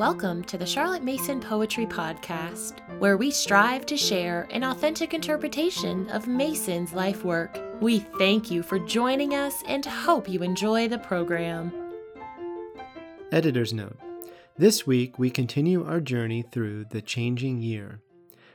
Welcome 0.00 0.44
to 0.44 0.56
the 0.56 0.64
Charlotte 0.64 1.04
Mason 1.04 1.40
Poetry 1.40 1.84
Podcast, 1.84 2.78
where 3.00 3.18
we 3.18 3.30
strive 3.30 3.84
to 3.84 3.98
share 3.98 4.48
an 4.50 4.64
authentic 4.64 5.12
interpretation 5.12 6.08
of 6.08 6.26
Mason's 6.26 6.94
life 6.94 7.22
work. 7.22 7.60
We 7.82 7.98
thank 7.98 8.50
you 8.50 8.62
for 8.62 8.78
joining 8.78 9.34
us 9.34 9.62
and 9.68 9.84
hope 9.84 10.26
you 10.26 10.42
enjoy 10.42 10.88
the 10.88 10.98
program. 11.00 11.70
Editor's 13.30 13.74
Note 13.74 13.98
This 14.56 14.86
week 14.86 15.18
we 15.18 15.28
continue 15.28 15.86
our 15.86 16.00
journey 16.00 16.40
through 16.50 16.86
the 16.86 17.02
changing 17.02 17.60
year. 17.60 18.00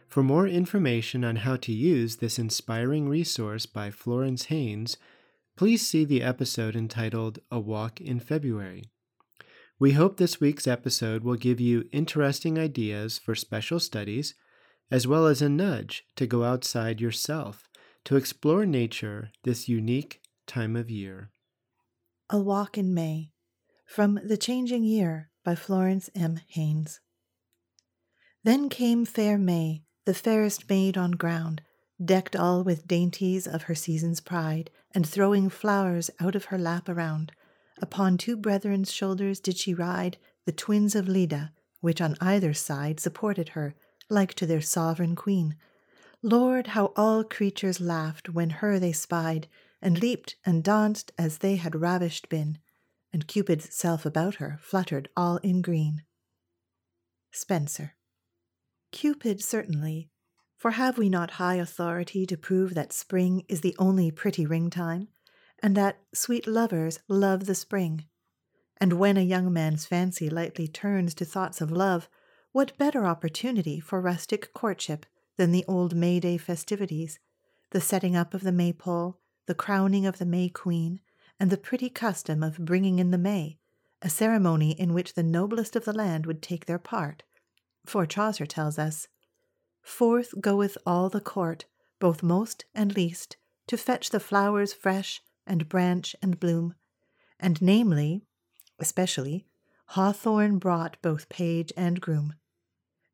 For 0.08 0.24
more 0.24 0.48
information 0.48 1.24
on 1.24 1.36
how 1.36 1.58
to 1.58 1.72
use 1.72 2.16
this 2.16 2.40
inspiring 2.40 3.08
resource 3.08 3.68
by 3.68 3.92
Florence 3.92 4.46
Haynes, 4.46 4.98
please 5.56 5.88
see 5.88 6.06
the 6.06 6.24
episode 6.24 6.76
entitled 6.76 7.38
A 7.52 7.60
Walk 7.60 8.02
in 8.02 8.20
February. 8.20 8.86
We 9.78 9.92
hope 9.92 10.16
this 10.16 10.40
week's 10.40 10.68
episode 10.68 11.26
will 11.26 11.36
give 11.36 11.60
you 11.60 11.90
interesting 11.92 12.58
ideas 12.58 13.20
for 13.20 13.36
special 13.36 13.78
studies, 13.78 14.34
as 14.90 15.06
well 15.06 15.28
as 15.28 15.42
a 15.42 15.50
nudge 15.50 16.06
to 16.16 16.26
go 16.26 16.46
outside 16.46 17.02
yourself 17.02 17.68
to 18.06 18.16
explore 18.16 18.66
nature 18.66 19.32
this 19.44 19.68
unique 19.68 20.22
time 20.48 20.78
of 20.78 20.90
year. 20.90 21.30
A 22.30 22.40
Walk 22.40 22.78
in 22.78 22.94
May 22.94 23.32
from 23.86 24.18
The 24.24 24.38
Changing 24.38 24.86
Year 24.86 25.30
by 25.44 25.56
Florence 25.56 26.10
M. 26.16 26.40
Haynes. 26.48 27.02
Then 28.46 28.70
came 28.70 29.04
fair 29.04 29.38
May, 29.38 29.84
the 30.06 30.14
fairest 30.14 30.70
maid 30.70 30.98
on 30.98 31.12
ground, 31.12 31.62
decked 32.04 32.36
all 32.36 32.64
with 32.64 32.88
dainties 32.88 33.46
of 33.46 33.64
her 33.64 33.76
season's 33.76 34.22
pride, 34.22 34.70
and 34.94 35.06
throwing 35.06 35.50
flowers 35.50 36.10
out 36.22 36.36
of 36.36 36.46
her 36.46 36.58
lap 36.58 36.88
around 36.88 37.34
Upon 37.82 38.18
two 38.18 38.38
brethren's 38.38 38.92
shoulders 38.92 39.40
did 39.40 39.58
she 39.58 39.74
ride, 39.74 40.18
the 40.46 40.52
twins 40.52 40.96
of 40.96 41.08
Leda, 41.08 41.52
which 41.82 42.02
on 42.02 42.16
either 42.22 42.54
side 42.54 43.00
supported 43.00 43.50
her, 43.50 43.76
like 44.10 44.34
to 44.36 44.46
their 44.46 44.62
sovereign 44.62 45.16
queen. 45.16 45.56
Lord, 46.22 46.68
how 46.68 46.94
all 46.96 47.24
creatures 47.24 47.82
laughed 47.82 48.30
when 48.30 48.50
her 48.50 48.80
they 48.80 48.92
spied, 48.92 49.48
and 49.82 50.02
leaped 50.02 50.36
and 50.46 50.64
danced 50.64 51.12
as 51.18 51.40
they 51.40 51.58
had 51.58 51.76
ravished 51.76 52.30
been, 52.30 52.58
and 53.14 53.28
Cupid's 53.28 53.74
self 53.76 54.06
about 54.06 54.36
her 54.36 54.58
fluttered 54.62 55.10
all 55.16 55.38
in 55.38 55.62
green. 55.62 56.04
Spenser. 57.32 57.96
Cupid, 58.92 59.44
certainly, 59.44 60.10
for 60.58 60.72
have 60.72 60.98
we 60.98 61.10
not 61.10 61.32
high 61.32 61.56
authority 61.56 62.26
to 62.26 62.38
prove 62.38 62.74
that 62.74 62.94
spring 62.94 63.44
is 63.48 63.62
the 63.62 63.76
only 63.78 64.10
pretty 64.10 64.46
ring 64.46 64.70
time? 64.70 65.10
And 65.66 65.76
that 65.76 65.98
sweet 66.14 66.46
lovers 66.46 67.00
love 67.08 67.48
the 67.48 67.56
spring. 67.56 68.06
And 68.78 68.94
when 68.94 69.18
a 69.18 69.22
young 69.22 69.52
man's 69.52 69.88
fancy 69.88 70.30
lightly 70.30 70.68
turns 70.68 71.16
to 71.16 71.26
thoughts 71.26 71.60
of 71.60 71.72
love, 71.72 72.08
what 72.52 72.78
better 72.78 73.08
opportunity 73.08 73.80
for 73.80 74.00
rustic 74.00 74.54
courtship 74.54 75.08
than 75.38 75.52
the 75.52 75.66
old 75.68 75.96
May 75.96 76.20
Day 76.20 76.38
festivities, 76.38 77.18
the 77.72 77.82
setting 77.82 78.16
up 78.16 78.36
of 78.36 78.44
the 78.44 78.52
maypole, 78.52 79.18
the 79.48 79.56
crowning 79.56 80.06
of 80.06 80.20
the 80.20 80.26
May 80.26 80.50
Queen, 80.50 81.00
and 81.40 81.50
the 81.50 81.58
pretty 81.58 81.90
custom 81.90 82.44
of 82.44 82.60
bringing 82.60 83.00
in 83.00 83.10
the 83.10 83.18
May, 83.18 83.58
a 84.04 84.10
ceremony 84.10 84.80
in 84.80 84.94
which 84.94 85.16
the 85.16 85.24
noblest 85.24 85.76
of 85.76 85.84
the 85.84 85.94
land 85.94 86.28
would 86.28 86.44
take 86.44 86.68
their 86.68 86.78
part. 86.78 87.24
For 87.88 88.06
Chaucer 88.06 88.46
tells 88.46 88.78
us, 88.78 89.08
Forth 89.82 90.40
goeth 90.40 90.78
all 90.86 91.10
the 91.10 91.22
court, 91.22 91.66
both 92.00 92.22
most 92.22 92.66
and 92.76 92.96
least, 92.96 93.38
to 93.66 93.78
fetch 93.78 94.12
the 94.12 94.20
flowers 94.20 94.72
fresh 94.72 95.24
and 95.48 95.70
branch 95.70 96.16
and 96.22 96.40
bloom, 96.40 96.76
and 97.40 97.62
namely, 97.62 98.22
especially, 98.80 99.46
hawthorn 99.88 100.58
brought 100.58 100.98
both 101.02 101.30
page 101.30 101.72
and 101.78 102.02
groom. 102.02 102.34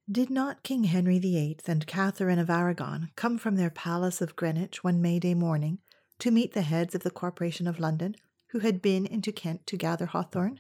Did 0.10 0.30
not 0.30 0.64
King 0.64 0.86
Henry 0.86 1.20
VIII 1.20 1.60
and 1.68 1.88
Catherine 1.88 2.40
of 2.40 2.50
Aragon 2.50 3.12
come 3.16 3.38
from 3.38 3.56
their 3.56 3.70
palace 3.70 4.22
of 4.22 4.36
Greenwich 4.36 4.84
one 4.84 5.02
May 5.02 5.20
Day 5.20 5.34
morning 5.34 5.80
to 6.20 6.32
meet 6.32 6.54
the 6.54 6.64
heads 6.64 6.96
of 6.96 7.04
the 7.04 7.12
Corporation 7.12 7.68
of 7.68 7.80
London 7.80 8.16
who 8.48 8.60
had 8.60 8.82
been 8.82 9.06
into 9.06 9.32
Kent 9.32 9.66
to 9.68 9.78
gather 9.78 10.08
hawthorn? 10.08 10.60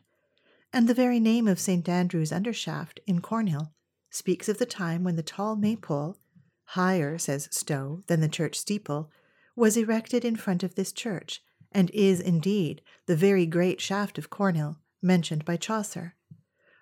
And 0.72 0.88
the 0.88 0.94
very 0.94 1.20
name 1.20 1.48
of 1.48 1.60
St. 1.60 1.88
Andrew's 1.90 2.32
Undershaft 2.32 3.00
in 3.06 3.20
Cornhill 3.20 3.74
speaks 4.10 4.48
of 4.48 4.58
the 4.58 4.66
time 4.66 5.04
when 5.04 5.18
the 5.18 5.24
tall 5.24 5.56
maypole, 5.56 6.18
higher, 6.64 7.18
says 7.18 7.50
Stow, 7.52 8.04
than 8.08 8.22
the 8.22 8.30
church 8.30 8.58
steeple, 8.58 9.10
was 9.56 9.76
erected 9.76 10.24
in 10.24 10.38
front 10.38 10.64
of 10.64 10.76
this 10.76 10.94
church, 10.94 11.44
and 11.72 11.90
is 11.92 12.20
indeed 12.20 12.82
the 13.06 13.16
very 13.16 13.46
great 13.46 13.80
shaft 13.80 14.18
of 14.18 14.30
Cornhill 14.30 14.78
mentioned 15.02 15.46
by 15.46 15.58
Chaucer, 15.58 16.16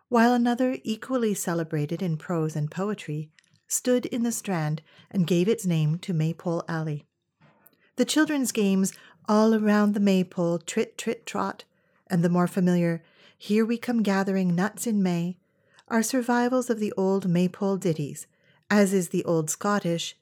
while 0.08 0.34
another 0.34 0.78
equally 0.84 1.34
celebrated 1.34 2.02
in 2.02 2.18
prose 2.18 2.56
and 2.56 2.72
poetry 2.72 3.32
stood 3.68 4.06
in 4.08 4.24
the 4.24 4.32
Strand 4.32 4.82
and 5.12 5.28
gave 5.28 5.48
its 5.48 5.66
name 5.66 5.98
to 6.00 6.14
Maypole 6.14 6.64
Alley. 6.68 7.06
The 7.96 8.06
children's 8.06 8.52
games 8.52 8.94
all 9.28 9.54
around 9.54 9.94
the 9.94 10.00
maypole, 10.00 10.58
trit, 10.58 10.98
trit, 10.98 11.26
trot, 11.26 11.64
and 12.08 12.24
the 12.24 12.30
more 12.30 12.48
familiar 12.48 13.04
Here 13.38 13.66
We 13.66 13.78
Come 13.78 14.02
Gathering 14.02 14.56
Nuts 14.56 14.88
in 14.88 15.04
May 15.04 15.38
are 15.88 16.02
survivals 16.02 16.70
of 16.70 16.80
the 16.80 16.94
old 16.98 17.30
maypole 17.30 17.78
ditties, 17.78 18.26
as 18.70 18.94
is 18.94 19.10
the 19.10 19.24
old 19.26 19.50
Scottish 19.50 20.18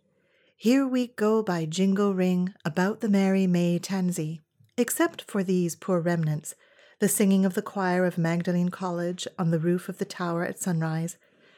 Here 0.55 0.85
we 0.85 1.07
go 1.07 1.41
by 1.41 1.65
Jingle 1.65 2.13
Ring 2.13 2.53
about 2.65 2.99
the 2.99 3.09
merry 3.09 3.47
May 3.47 3.79
tansy. 3.79 4.41
Except 4.79 5.23
for 5.23 5.43
these 5.43 5.75
poor 5.75 5.99
remnants, 5.99 6.53
the 6.99 7.07
singing 7.07 7.45
of 7.45 7.55
the 7.55 7.63
choir 7.63 8.05
of 8.05 8.19
Magdalen 8.19 8.69
College 8.69 9.27
on 9.39 9.49
the 9.49 9.59
roof 9.59 9.89
of 9.89 9.97
the 9.97 10.05
tower 10.05 10.43
at 10.43 10.59
sunrise, 10.59 11.17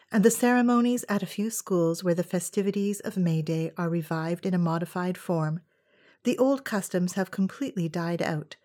and 0.09 0.23
the 0.23 0.31
ceremonies 0.31 1.03
at 1.09 1.21
a 1.21 1.27
few 1.27 1.49
schools 1.49 2.01
where 2.01 2.15
the 2.15 2.23
festivities 2.23 3.01
of 3.01 3.17
May 3.17 3.41
Day 3.41 3.71
are 3.77 3.89
revived 3.89 4.45
in 4.45 4.53
a 4.53 4.57
modified 4.57 5.17
form, 5.17 5.59
the 6.23 6.37
old 6.37 6.63
customs 6.63 7.13
have 7.13 7.29
completely 7.29 7.89
died 7.89 8.21
out. 8.21 8.55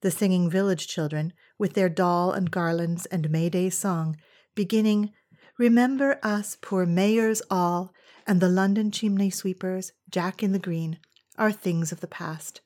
The 0.00 0.10
singing 0.10 0.48
village 0.48 0.88
children, 0.88 1.34
with 1.58 1.74
their 1.74 1.88
doll 1.90 2.32
and 2.32 2.50
garlands 2.50 3.04
and 3.06 3.30
May 3.30 3.50
Day 3.50 3.68
song, 3.68 4.16
beginning, 4.54 5.12
Remember 5.58 6.18
us 6.22 6.56
poor 6.60 6.86
mayors 6.86 7.42
all, 7.50 7.92
and 8.26 8.40
the 8.40 8.48
London 8.48 8.90
chimney 8.90 9.28
sweepers, 9.28 9.92
Jack 10.08 10.42
in 10.42 10.52
the 10.52 10.58
Green, 10.58 10.98
are 11.36 11.52
things 11.52 11.92
of 11.92 12.00
the 12.00 12.06
past. 12.06 12.62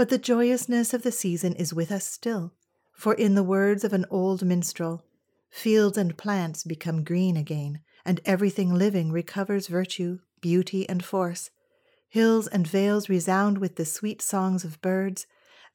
But 0.00 0.08
the 0.08 0.16
joyousness 0.16 0.94
of 0.94 1.02
the 1.02 1.12
season 1.12 1.52
is 1.52 1.74
with 1.74 1.92
us 1.92 2.06
still, 2.06 2.54
for 2.90 3.12
in 3.12 3.34
the 3.34 3.42
words 3.42 3.84
of 3.84 3.92
an 3.92 4.06
old 4.08 4.42
minstrel, 4.42 5.04
fields 5.50 5.98
and 5.98 6.16
plants 6.16 6.64
become 6.64 7.04
green 7.04 7.36
again, 7.36 7.80
and 8.02 8.18
everything 8.24 8.72
living 8.72 9.12
recovers 9.12 9.66
virtue, 9.66 10.20
beauty, 10.40 10.88
and 10.88 11.04
force. 11.04 11.50
Hills 12.08 12.46
and 12.46 12.66
vales 12.66 13.10
resound 13.10 13.58
with 13.58 13.76
the 13.76 13.84
sweet 13.84 14.22
songs 14.22 14.64
of 14.64 14.80
birds, 14.80 15.26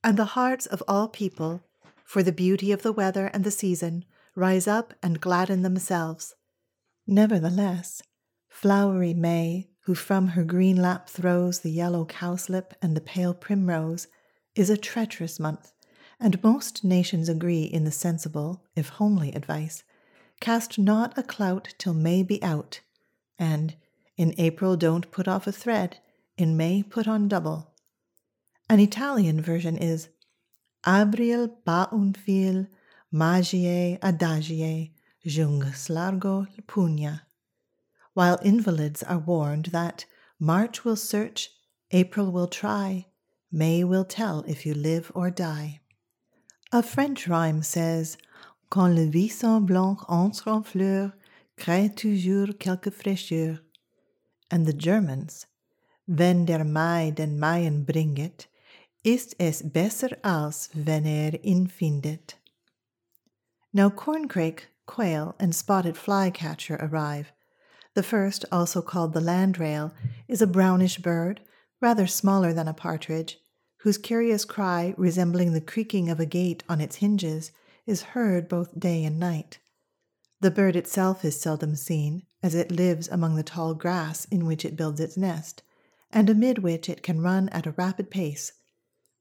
and 0.04 0.18
the 0.18 0.34
hearts 0.34 0.66
of 0.66 0.82
all 0.88 1.08
people, 1.08 1.62
for 2.04 2.24
the 2.24 2.32
beauty 2.32 2.72
of 2.72 2.82
the 2.82 2.92
weather 2.92 3.28
and 3.28 3.44
the 3.44 3.52
season, 3.52 4.06
rise 4.34 4.68
up 4.68 4.96
and 5.04 5.22
gladden 5.22 5.62
themselves. 5.62 6.34
Nevertheless, 7.06 8.02
flowery 8.48 9.14
May, 9.14 9.70
who 9.82 9.94
from 9.94 10.30
her 10.30 10.44
green 10.44 10.78
lap 10.78 11.08
throws 11.08 11.60
the 11.60 11.70
yellow 11.70 12.06
cowslip 12.06 12.74
and 12.82 12.98
the 12.98 13.02
pale 13.02 13.36
primrose, 13.36 14.08
is 14.56 14.70
a 14.70 14.78
treacherous 14.78 15.40
month, 15.40 15.74
and 16.20 16.42
most 16.44 16.84
nations 16.84 17.30
agree 17.30 17.64
in 17.64 17.84
the 17.84 17.92
sensible, 17.92 18.64
if 18.76 18.90
homely, 18.90 19.34
advice 19.34 19.84
cast 20.40 20.78
not 20.78 21.18
a 21.18 21.24
clout 21.24 21.74
till 21.78 21.94
May 21.94 22.24
be 22.24 22.42
out, 22.44 22.82
and 23.40 23.76
in 24.18 24.34
April 24.38 24.76
don't 24.78 25.12
put 25.12 25.28
off 25.28 25.48
a 25.48 25.52
thread, 25.52 26.00
in 26.38 26.58
May 26.58 26.84
put 26.84 27.08
on 27.08 27.28
double. 27.28 27.74
An 28.70 28.80
Italian 28.80 29.42
version 29.42 29.78
is 29.78 30.10
Abril 30.86 31.52
ba 31.66 31.88
un 31.92 32.14
fil, 32.14 32.68
magiae 33.14 34.00
adagiae, 34.00 34.92
jungus 35.26 35.90
largo 35.90 36.48
pugna. 36.68 37.22
While 38.14 38.40
invalids 38.44 39.04
are 39.04 39.18
warned 39.18 39.68
that 39.68 40.06
March 40.40 40.86
will 40.86 40.96
search, 40.96 41.50
April 41.92 42.32
will 42.32 42.48
try, 42.48 43.08
May 43.58 43.86
will 43.86 44.04
tell 44.04 44.44
if 44.50 44.66
you 44.66 44.74
live 44.74 45.14
or 45.16 45.32
die. 45.32 45.80
A 46.74 46.84
French 46.84 47.26
rhyme 47.26 47.64
says, 47.64 48.18
Quand 48.70 48.94
le 48.94 49.08
buisson 49.10 49.66
blanc 49.66 50.04
entre 50.10 50.50
en 50.50 50.62
fleur, 50.62 51.14
crée 51.56 51.96
toujours 51.96 52.60
quelque 52.60 52.92
fraîcheur. 52.92 53.62
And 54.52 54.66
the 54.66 54.74
Germans, 54.74 55.46
wenn 56.06 56.46
der 56.46 56.66
Mai 56.66 57.14
den 57.16 57.40
Maien 57.40 57.86
bringet, 57.86 58.48
ist 59.06 59.36
es 59.40 59.62
besser 59.62 60.18
als 60.22 60.68
wenn 60.74 61.06
er 61.06 61.40
ihn 61.42 61.68
findet. 61.68 62.36
Now 63.72 63.90
corncrake, 63.90 64.66
quail, 64.86 65.34
and 65.40 65.56
spotted 65.56 65.96
flycatcher 65.96 66.76
arrive. 66.82 67.32
The 67.94 68.04
first, 68.04 68.44
also 68.52 68.82
called 68.82 69.14
the 69.14 69.22
landrail, 69.22 69.94
is 70.28 70.42
a 70.42 70.48
brownish 70.48 70.98
bird, 70.98 71.40
rather 71.80 72.06
smaller 72.06 72.52
than 72.52 72.68
a 72.68 72.74
partridge, 72.74 73.40
whose 73.86 74.00
curious 74.00 74.46
cry, 74.46 74.96
resembling 74.98 75.54
the 75.54 75.62
creaking 75.62 76.10
of 76.10 76.20
a 76.20 76.26
gate 76.26 76.64
on 76.68 76.82
its 76.82 76.96
hinges, 76.96 77.52
is 77.86 78.02
heard 78.02 78.50
both 78.50 78.80
day 78.80 79.04
and 79.04 79.20
night. 79.20 79.60
The 80.42 80.50
bird 80.50 80.76
itself 80.76 81.24
is 81.24 81.40
seldom 81.40 81.76
seen, 81.76 82.24
as 82.42 82.56
it 82.56 82.72
lives 82.72 83.08
among 83.08 83.36
the 83.36 83.44
tall 83.44 83.76
grass 83.76 84.26
in 84.32 84.48
which 84.48 84.66
it 84.66 84.76
builds 84.76 85.00
its 85.00 85.16
nest, 85.16 85.62
and 86.10 86.32
amid 86.32 86.64
which 86.64 86.90
it 86.90 87.04
can 87.04 87.22
run 87.22 87.48
at 87.50 87.68
a 87.68 87.76
rapid 87.78 88.10
pace. 88.10 88.54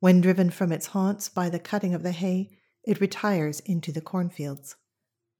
When 0.00 0.22
driven 0.22 0.48
from 0.48 0.72
its 0.72 0.86
haunts 0.86 1.28
by 1.28 1.50
the 1.50 1.58
cutting 1.58 1.92
of 1.92 2.02
the 2.02 2.12
hay, 2.12 2.48
it 2.84 3.02
retires 3.02 3.60
into 3.66 3.92
the 3.92 4.00
cornfields. 4.00 4.76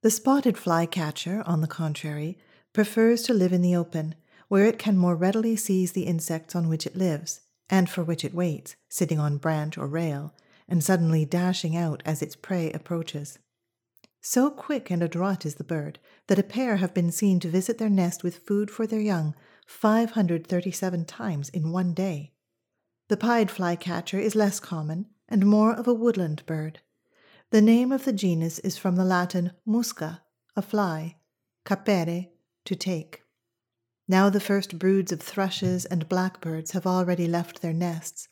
The 0.03 0.11
spotted 0.11 0.55
flycatcher, 0.55 1.41
on 1.47 1.61
the 1.61 1.67
contrary, 1.67 2.37
prefers 2.73 3.23
to 3.23 3.33
live 3.33 3.53
in 3.53 3.63
the 3.63 3.75
open, 3.75 4.13
where 4.49 4.67
it 4.67 4.77
can 4.77 4.95
more 4.95 5.15
readily 5.15 5.55
seize 5.55 5.93
the 5.93 6.05
insects 6.05 6.55
on 6.55 6.69
which 6.69 6.85
it 6.85 6.95
lives, 6.95 7.41
and 7.69 7.89
for 7.89 8.03
which 8.03 8.23
it 8.23 8.33
waits, 8.33 8.75
sitting 8.89 9.19
on 9.19 9.37
branch 9.37 9.77
or 9.77 9.87
rail, 9.87 10.33
and 10.67 10.83
suddenly 10.83 11.25
dashing 11.25 11.75
out 11.75 12.01
as 12.05 12.21
its 12.21 12.35
prey 12.35 12.71
approaches. 12.71 13.39
So 14.21 14.49
quick 14.49 14.89
and 14.89 15.03
adroit 15.03 15.45
is 15.45 15.55
the 15.55 15.63
bird 15.63 15.99
that 16.27 16.39
a 16.39 16.43
pair 16.43 16.77
have 16.77 16.93
been 16.93 17.11
seen 17.11 17.39
to 17.41 17.49
visit 17.49 17.77
their 17.77 17.89
nest 17.89 18.23
with 18.23 18.37
food 18.37 18.71
for 18.71 18.87
their 18.87 18.99
young 18.99 19.35
537 19.67 21.05
times 21.05 21.49
in 21.49 21.71
one 21.71 21.93
day. 21.93 22.33
The 23.07 23.17
pied 23.17 23.51
flycatcher 23.51 24.19
is 24.19 24.35
less 24.35 24.59
common 24.59 25.07
and 25.29 25.45
more 25.45 25.73
of 25.73 25.87
a 25.87 25.93
woodland 25.93 26.43
bird. 26.45 26.79
The 27.51 27.61
name 27.61 27.91
of 27.91 28.05
the 28.05 28.13
genus 28.13 28.57
is 28.59 28.77
from 28.77 28.95
the 28.95 29.05
Latin 29.05 29.51
musca, 29.67 30.21
a 30.55 30.61
fly, 30.63 31.17
capere, 31.63 32.29
to 32.65 32.75
take. 32.75 33.21
Now 34.07 34.29
the 34.29 34.39
first 34.39 34.77
broods 34.77 35.11
of 35.11 35.19
thrushes 35.19 35.85
and 35.85 36.07
blackbirds 36.07 36.71
have 36.71 36.85
already 36.85 37.27
left 37.27 37.61
their 37.61 37.73
nests. 37.73 38.27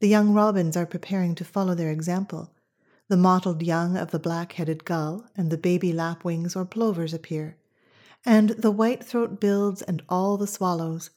The 0.00 0.08
young 0.08 0.32
robins 0.32 0.76
are 0.76 0.86
preparing 0.86 1.34
to 1.34 1.44
follow 1.44 1.74
their 1.74 1.90
example. 1.90 2.54
The 3.08 3.16
mottled 3.16 3.62
young 3.62 3.96
of 3.96 4.10
the 4.10 4.18
black 4.18 4.52
headed 4.52 4.84
gull 4.84 5.26
and 5.36 5.50
the 5.50 5.58
baby 5.58 5.92
lapwings 5.92 6.56
or 6.56 6.64
plovers 6.64 7.12
appear, 7.12 7.58
and 8.24 8.50
the 8.50 8.70
white 8.70 9.04
throat 9.04 9.40
builds 9.40 9.82
and 9.82 10.02
all 10.08 10.36
the 10.36 10.46
swallows, 10.46 11.10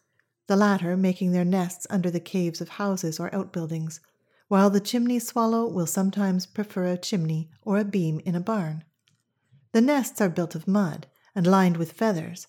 the 0.47 0.55
latter 0.55 0.97
making 0.97 1.31
their 1.31 1.45
nests 1.45 1.87
under 1.89 2.11
the 2.11 2.19
caves 2.19 2.59
of 2.59 2.69
houses 2.69 3.19
or 3.19 3.33
outbuildings, 3.33 4.01
while 4.47 4.69
the 4.69 4.81
chimney 4.81 5.19
swallow 5.19 5.65
will 5.67 5.87
sometimes 5.87 6.45
prefer 6.45 6.85
a 6.85 6.97
chimney 6.97 7.49
or 7.61 7.77
a 7.77 7.85
beam 7.85 8.19
in 8.25 8.35
a 8.35 8.41
barn. 8.41 8.83
The 9.71 9.81
nests 9.81 10.19
are 10.19 10.29
built 10.29 10.55
of 10.55 10.67
mud 10.67 11.07
and 11.33 11.47
lined 11.47 11.77
with 11.77 11.93
feathers, 11.93 12.47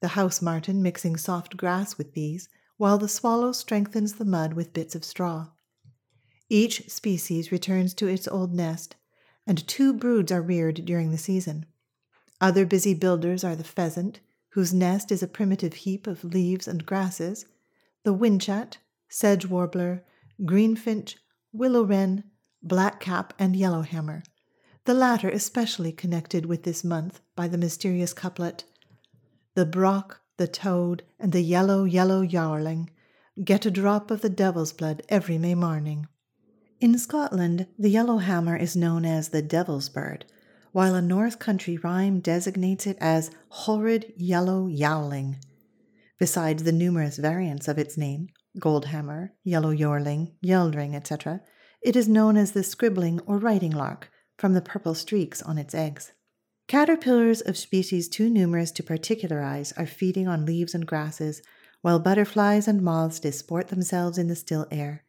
the 0.00 0.08
house 0.08 0.42
martin 0.42 0.82
mixing 0.82 1.16
soft 1.16 1.56
grass 1.56 1.96
with 1.96 2.12
these, 2.12 2.48
while 2.76 2.98
the 2.98 3.08
swallow 3.08 3.52
strengthens 3.52 4.14
the 4.14 4.24
mud 4.24 4.52
with 4.52 4.72
bits 4.72 4.94
of 4.94 5.04
straw. 5.04 5.48
Each 6.48 6.88
species 6.88 7.50
returns 7.50 7.94
to 7.94 8.06
its 8.06 8.28
old 8.28 8.54
nest, 8.54 8.96
and 9.46 9.66
two 9.66 9.92
broods 9.92 10.30
are 10.30 10.42
reared 10.42 10.84
during 10.84 11.10
the 11.10 11.18
season. 11.18 11.66
Other 12.40 12.66
busy 12.66 12.94
builders 12.94 13.42
are 13.42 13.56
the 13.56 13.64
pheasant, 13.64 14.20
whose 14.50 14.72
nest 14.72 15.10
is 15.10 15.22
a 15.22 15.28
primitive 15.28 15.74
heap 15.74 16.06
of 16.06 16.24
leaves 16.24 16.68
and 16.68 16.86
grasses, 16.86 17.46
the 18.04 18.14
whinchat, 18.14 18.78
sedge 19.08 19.46
warbler, 19.46 20.04
greenfinch, 20.42 21.16
willow 21.52 21.82
wren, 21.82 22.24
blackcap, 22.64 23.30
and 23.38 23.56
yellowhammer, 23.56 24.22
the 24.84 24.94
latter 24.94 25.28
especially 25.28 25.92
connected 25.92 26.46
with 26.46 26.62
this 26.62 26.84
month 26.84 27.20
by 27.34 27.48
the 27.48 27.58
mysterious 27.58 28.12
couplet 28.12 28.64
The 29.56 29.64
brock, 29.64 30.20
the 30.36 30.46
toad, 30.46 31.02
and 31.18 31.32
the 31.32 31.40
yellow, 31.40 31.84
yellow 31.84 32.20
yarling 32.20 32.90
get 33.42 33.64
a 33.64 33.70
drop 33.70 34.10
of 34.10 34.20
the 34.20 34.28
devil's 34.28 34.70
blood 34.70 35.02
every 35.08 35.38
May 35.38 35.54
morning. 35.54 36.08
In 36.78 36.98
Scotland, 36.98 37.66
the 37.78 37.88
yellowhammer 37.88 38.54
is 38.54 38.76
known 38.76 39.06
as 39.06 39.30
the 39.30 39.40
devil's 39.40 39.88
bird, 39.88 40.26
while 40.72 40.94
a 40.94 41.00
North 41.00 41.38
Country 41.38 41.78
rhyme 41.78 42.20
designates 42.20 42.86
it 42.86 42.98
as 43.00 43.30
horrid 43.48 44.12
yellow 44.14 44.66
yowling. 44.66 45.38
Besides 46.18 46.64
the 46.64 46.70
numerous 46.72 47.16
variants 47.16 47.66
of 47.66 47.78
its 47.78 47.96
name, 47.96 48.28
goldhammer, 48.60 49.30
yellow 49.42 49.72
yorling, 49.72 50.32
yeldring, 50.44 50.94
etc., 50.94 51.40
it 51.80 51.96
is 51.96 52.06
known 52.06 52.36
as 52.36 52.52
the 52.52 52.62
scribbling 52.62 53.20
or 53.20 53.38
writing 53.38 53.72
lark, 53.72 54.10
from 54.36 54.52
the 54.52 54.60
purple 54.60 54.94
streaks 54.94 55.40
on 55.40 55.56
its 55.56 55.74
eggs. 55.74 56.12
Caterpillars 56.68 57.40
of 57.42 57.56
species 57.56 58.08
too 58.08 58.28
numerous 58.28 58.72
to 58.72 58.82
particularize 58.82 59.72
are 59.76 59.86
feeding 59.86 60.26
on 60.26 60.44
leaves 60.44 60.74
and 60.74 60.84
grasses, 60.84 61.40
while 61.80 62.00
butterflies 62.00 62.66
and 62.66 62.82
moths 62.82 63.20
disport 63.20 63.68
themselves 63.68 64.18
in 64.18 64.26
the 64.26 64.34
still 64.34 64.66
air. 64.72 65.04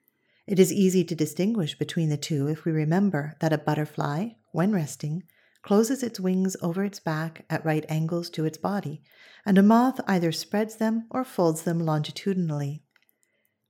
It 0.45 0.59
is 0.59 0.71
easy 0.71 1.03
to 1.05 1.15
distinguish 1.15 1.75
between 1.75 2.09
the 2.09 2.17
two 2.17 2.47
if 2.47 2.63
we 2.63 2.71
remember 2.71 3.35
that 3.39 3.53
a 3.53 3.57
butterfly, 3.57 4.29
when 4.51 4.71
resting, 4.71 5.23
closes 5.63 6.03
its 6.03 6.19
wings 6.19 6.55
over 6.61 6.85
its 6.85 6.99
back 6.99 7.43
at 7.49 7.65
right 7.65 7.85
angles 7.89 8.29
to 8.29 8.45
its 8.45 8.59
body, 8.59 9.01
and 9.43 9.57
a 9.57 9.63
moth 9.63 9.99
either 10.07 10.31
spreads 10.31 10.75
them 10.75 11.07
or 11.09 11.23
folds 11.23 11.63
them 11.63 11.79
longitudinally. 11.79 12.83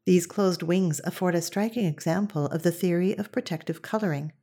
These 0.05 0.27
closed 0.27 0.61
wings 0.61 0.99
afford 1.05 1.35
a 1.35 1.41
striking 1.41 1.85
example 1.85 2.47
of 2.47 2.63
the 2.63 2.71
theory 2.71 3.17
of 3.17 3.31
protective 3.31 3.81
coloring. 3.81 4.33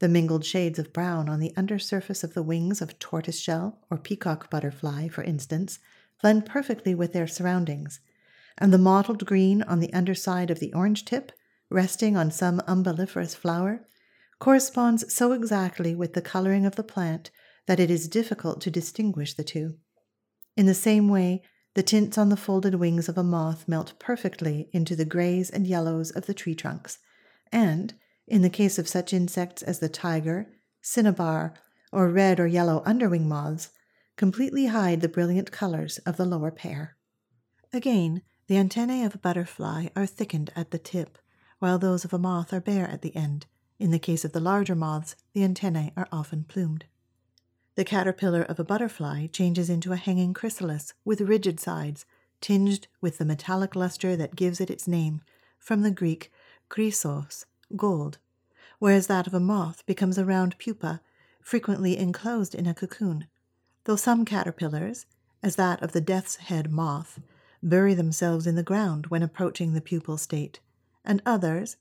The 0.00 0.08
mingled 0.08 0.44
shades 0.44 0.78
of 0.78 0.92
brown 0.92 1.28
on 1.28 1.40
the 1.40 1.52
under 1.56 1.78
surface 1.78 2.22
of 2.22 2.34
the 2.34 2.42
wings 2.42 2.80
of 2.80 2.98
tortoiseshell 2.98 3.78
or 3.90 3.98
peacock 3.98 4.48
butterfly, 4.48 5.08
for 5.08 5.24
instance, 5.24 5.78
blend 6.20 6.46
perfectly 6.46 6.94
with 6.94 7.12
their 7.12 7.26
surroundings, 7.26 8.00
and 8.56 8.72
the 8.72 8.78
mottled 8.78 9.26
green 9.26 9.62
on 9.62 9.80
the 9.80 9.92
underside 9.92 10.50
of 10.50 10.60
the 10.60 10.72
orange 10.72 11.04
tip 11.04 11.32
resting 11.70 12.16
on 12.16 12.30
some 12.30 12.60
umbelliferous 12.66 13.34
flower, 13.34 13.86
corresponds 14.38 15.12
so 15.12 15.32
exactly 15.32 15.94
with 15.94 16.14
the 16.14 16.22
coloring 16.22 16.64
of 16.64 16.76
the 16.76 16.84
plant 16.84 17.30
that 17.66 17.80
it 17.80 17.90
is 17.90 18.08
difficult 18.08 18.60
to 18.60 18.70
distinguish 18.70 19.34
the 19.34 19.44
two. 19.44 19.76
In 20.56 20.66
the 20.66 20.74
same 20.74 21.08
way, 21.08 21.42
the 21.74 21.82
tints 21.82 22.16
on 22.16 22.28
the 22.28 22.36
folded 22.36 22.76
wings 22.76 23.08
of 23.08 23.18
a 23.18 23.22
moth 23.22 23.68
melt 23.68 23.92
perfectly 23.98 24.68
into 24.72 24.96
the 24.96 25.04
grays 25.04 25.50
and 25.50 25.66
yellows 25.66 26.10
of 26.10 26.26
the 26.26 26.34
tree 26.34 26.54
trunks, 26.54 26.98
and, 27.52 27.94
in 28.28 28.42
the 28.42 28.50
case 28.50 28.78
of 28.78 28.88
such 28.88 29.12
insects 29.12 29.62
as 29.62 29.78
the 29.78 29.88
tiger, 29.88 30.46
cinnabar, 30.80 31.54
or 31.92 32.08
red 32.08 32.38
or 32.38 32.46
yellow 32.46 32.82
underwing 32.84 33.28
moths, 33.28 33.70
completely 34.16 34.66
hide 34.66 35.00
the 35.00 35.08
brilliant 35.08 35.50
colors 35.50 35.98
of 35.98 36.16
the 36.16 36.26
lower 36.26 36.50
pair. 36.50 36.96
Again, 37.72 38.22
the 38.46 38.56
antennae 38.56 39.04
of 39.04 39.14
a 39.14 39.18
butterfly 39.18 39.88
are 39.94 40.06
thickened 40.06 40.50
at 40.56 40.70
the 40.70 40.78
tip, 40.78 41.18
while 41.58 41.78
those 41.78 42.04
of 42.04 42.12
a 42.12 42.18
moth 42.18 42.52
are 42.52 42.60
bare 42.60 42.88
at 42.88 43.02
the 43.02 43.14
end. 43.16 43.46
In 43.78 43.90
the 43.90 43.98
case 43.98 44.24
of 44.24 44.32
the 44.32 44.40
larger 44.40 44.74
moths, 44.74 45.16
the 45.34 45.44
antennae 45.44 45.92
are 45.96 46.08
often 46.10 46.44
plumed. 46.44 46.86
The 47.76 47.84
caterpillar 47.84 48.42
of 48.42 48.58
a 48.58 48.64
butterfly 48.64 49.26
changes 49.28 49.70
into 49.70 49.92
a 49.92 49.96
hanging 49.96 50.34
chrysalis 50.34 50.94
with 51.04 51.20
rigid 51.20 51.60
sides, 51.60 52.04
tinged 52.40 52.88
with 53.00 53.18
the 53.18 53.24
metallic 53.24 53.76
luster 53.76 54.16
that 54.16 54.34
gives 54.34 54.60
it 54.60 54.70
its 54.70 54.88
name, 54.88 55.20
from 55.58 55.82
the 55.82 55.90
Greek 55.90 56.32
chrysos, 56.68 57.44
gold, 57.76 58.18
whereas 58.78 59.06
that 59.06 59.26
of 59.26 59.34
a 59.34 59.40
moth 59.40 59.84
becomes 59.86 60.18
a 60.18 60.24
round 60.24 60.56
pupa, 60.58 61.00
frequently 61.40 61.96
enclosed 61.96 62.54
in 62.54 62.66
a 62.66 62.74
cocoon, 62.74 63.26
though 63.84 63.96
some 63.96 64.24
caterpillars, 64.24 65.06
as 65.42 65.56
that 65.56 65.82
of 65.82 65.92
the 65.92 66.00
death's 66.00 66.36
head 66.36 66.70
moth, 66.70 67.20
bury 67.62 67.94
themselves 67.94 68.46
in 68.46 68.54
the 68.54 68.62
ground 68.62 69.06
when 69.06 69.22
approaching 69.22 69.72
the 69.72 69.80
pupal 69.80 70.18
state 70.18 70.60
and 71.04 71.22
others, 71.24 71.76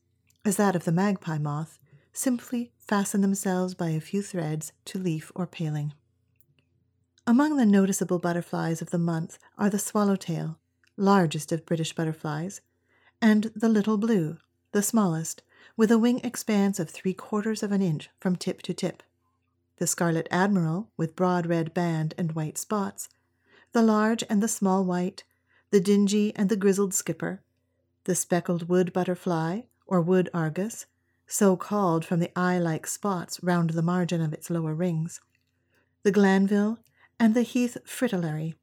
as 0.45 0.55
that 0.55 0.75
of 0.75 0.85
the 0.85 0.91
magpie 0.91 1.37
moth, 1.37 1.79
simply 2.13 2.71
fasten 2.79 3.21
themselves 3.21 3.73
by 3.73 3.89
a 3.89 3.99
few 3.99 4.21
threads 4.21 4.71
to 4.85 4.97
leaf 4.97 5.31
or 5.35 5.45
paling. 5.45 5.93
Among 7.27 7.57
the 7.57 7.65
noticeable 7.65 8.19
butterflies 8.19 8.81
of 8.81 8.89
the 8.89 8.97
month 8.97 9.37
are 9.57 9.69
the 9.69 9.77
swallowtail, 9.77 10.57
largest 10.95 11.51
of 11.51 11.65
British 11.65 11.93
butterflies, 11.93 12.61
and 13.21 13.51
the 13.55 13.67
little 13.67 13.97
blue, 13.97 14.37
the 14.71 14.81
smallest, 14.81 15.43
with 15.77 15.91
a 15.91 15.97
wing 15.97 16.19
expanse 16.23 16.79
of 16.79 16.89
three 16.89 17.13
quarters 17.13 17.61
of 17.61 17.71
an 17.71 17.83
inch 17.83 18.09
from 18.19 18.35
tip 18.35 18.63
to 18.63 18.73
tip, 18.73 19.03
the 19.77 19.85
scarlet 19.85 20.27
admiral 20.31 20.89
with 20.97 21.15
broad 21.15 21.45
red 21.45 21.71
band 21.73 22.15
and 22.17 22.33
white 22.33 22.57
spots, 22.57 23.07
the 23.73 23.83
large 23.83 24.23
and 24.27 24.41
the 24.41 24.47
small 24.47 24.83
white, 24.83 25.23
the 25.69 25.79
dingy 25.79 26.35
and 26.35 26.49
the 26.49 26.55
grizzled 26.55 26.95
skipper, 26.95 27.43
the 28.05 28.15
speckled 28.15 28.67
wood 28.67 28.91
butterfly, 28.91 29.61
or 29.85 30.01
wood 30.01 30.29
argus, 30.33 30.87
so 31.27 31.55
called 31.55 32.03
from 32.03 32.19
the 32.19 32.31
eye 32.35 32.57
like 32.57 32.87
spots 32.87 33.41
round 33.43 33.69
the 33.69 33.81
margin 33.83 34.19
of 34.19 34.33
its 34.33 34.49
lower 34.49 34.73
rings, 34.73 35.21
the 36.01 36.11
glanville, 36.11 36.79
and 37.19 37.35
the 37.35 37.43
heath 37.43 37.77
fritillary. 37.85 38.55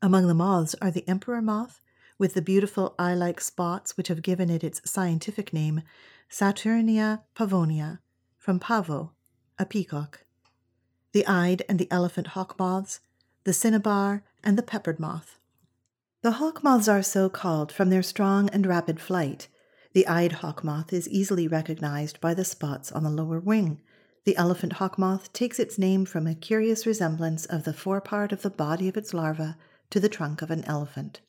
Among 0.00 0.28
the 0.28 0.34
moths 0.34 0.76
are 0.80 0.90
the 0.90 1.08
emperor 1.08 1.42
moth, 1.42 1.80
with 2.22 2.34
the 2.34 2.40
beautiful 2.40 2.94
eye 3.00 3.14
like 3.14 3.40
spots 3.40 3.96
which 3.96 4.06
have 4.06 4.22
given 4.22 4.48
it 4.48 4.62
its 4.62 4.80
scientific 4.88 5.52
name, 5.52 5.82
Saturnia 6.30 7.22
pavonia, 7.34 7.98
from 8.38 8.60
pavo, 8.60 9.10
a 9.58 9.66
peacock, 9.66 10.22
the 11.10 11.26
eyed 11.26 11.64
and 11.68 11.80
the 11.80 11.90
elephant 11.90 12.28
hawk 12.28 12.56
moths, 12.60 13.00
the 13.42 13.52
cinnabar, 13.52 14.22
and 14.44 14.56
the 14.56 14.62
peppered 14.62 15.00
moth. 15.00 15.40
The 16.20 16.38
hawk 16.38 16.62
moths 16.62 16.86
are 16.86 17.02
so 17.02 17.28
called 17.28 17.72
from 17.72 17.90
their 17.90 18.04
strong 18.04 18.48
and 18.50 18.68
rapid 18.68 19.00
flight. 19.00 19.48
The 19.92 20.06
eyed 20.06 20.34
hawk 20.34 20.62
moth 20.62 20.92
is 20.92 21.08
easily 21.08 21.48
recognized 21.48 22.20
by 22.20 22.34
the 22.34 22.44
spots 22.44 22.92
on 22.92 23.02
the 23.02 23.10
lower 23.10 23.40
wing. 23.40 23.80
The 24.26 24.36
elephant 24.36 24.74
hawk 24.74 24.96
moth 24.96 25.32
takes 25.32 25.58
its 25.58 25.76
name 25.76 26.04
from 26.04 26.28
a 26.28 26.36
curious 26.36 26.86
resemblance 26.86 27.46
of 27.46 27.64
the 27.64 27.74
forepart 27.74 28.30
of 28.30 28.42
the 28.42 28.50
body 28.50 28.86
of 28.86 28.96
its 28.96 29.12
larva 29.12 29.58
to 29.90 29.98
the 29.98 30.08
trunk 30.08 30.40
of 30.40 30.52
an 30.52 30.64
elephant. 30.66 31.20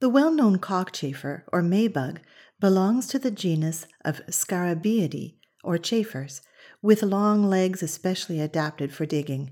The 0.00 0.08
well 0.08 0.32
known 0.32 0.58
cockchafer, 0.58 1.42
or 1.52 1.62
maybug, 1.62 2.18
belongs 2.58 3.06
to 3.08 3.18
the 3.18 3.30
genus 3.30 3.86
of 4.02 4.22
Scarabaeidae, 4.28 5.34
or 5.62 5.76
chafers, 5.76 6.40
with 6.80 7.02
long 7.02 7.44
legs 7.44 7.82
especially 7.82 8.40
adapted 8.40 8.92
for 8.92 9.04
digging. 9.04 9.50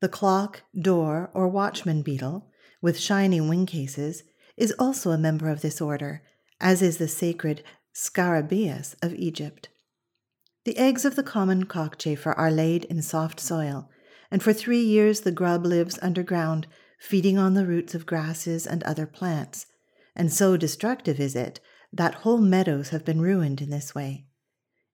The 0.00 0.08
clock, 0.08 0.62
dor, 0.80 1.30
or 1.34 1.48
watchman 1.48 2.02
beetle, 2.02 2.50
with 2.80 3.00
shining 3.00 3.48
wing 3.48 3.66
cases, 3.66 4.22
is 4.56 4.72
also 4.78 5.10
a 5.10 5.18
member 5.18 5.48
of 5.48 5.60
this 5.60 5.80
order, 5.80 6.22
as 6.60 6.80
is 6.80 6.98
the 6.98 7.08
sacred 7.08 7.64
Scarabaeus 7.92 8.94
of 9.02 9.14
Egypt. 9.14 9.70
The 10.64 10.78
eggs 10.78 11.04
of 11.04 11.16
the 11.16 11.22
common 11.22 11.66
cockchafer 11.66 12.32
are 12.36 12.50
laid 12.50 12.84
in 12.84 13.02
soft 13.02 13.40
soil, 13.40 13.90
and 14.30 14.42
for 14.42 14.52
three 14.52 14.82
years 14.82 15.20
the 15.20 15.32
grub 15.32 15.66
lives 15.66 15.98
underground, 16.00 16.68
feeding 17.04 17.36
on 17.36 17.52
the 17.52 17.66
roots 17.66 17.94
of 17.94 18.06
grasses 18.06 18.66
and 18.66 18.82
other 18.82 19.06
plants, 19.06 19.66
and 20.16 20.32
so 20.32 20.56
destructive 20.56 21.20
is 21.20 21.36
it 21.36 21.60
that 21.92 22.14
whole 22.14 22.38
meadows 22.38 22.88
have 22.88 23.04
been 23.04 23.20
ruined 23.20 23.60
in 23.60 23.68
this 23.68 23.94
way. 23.94 24.24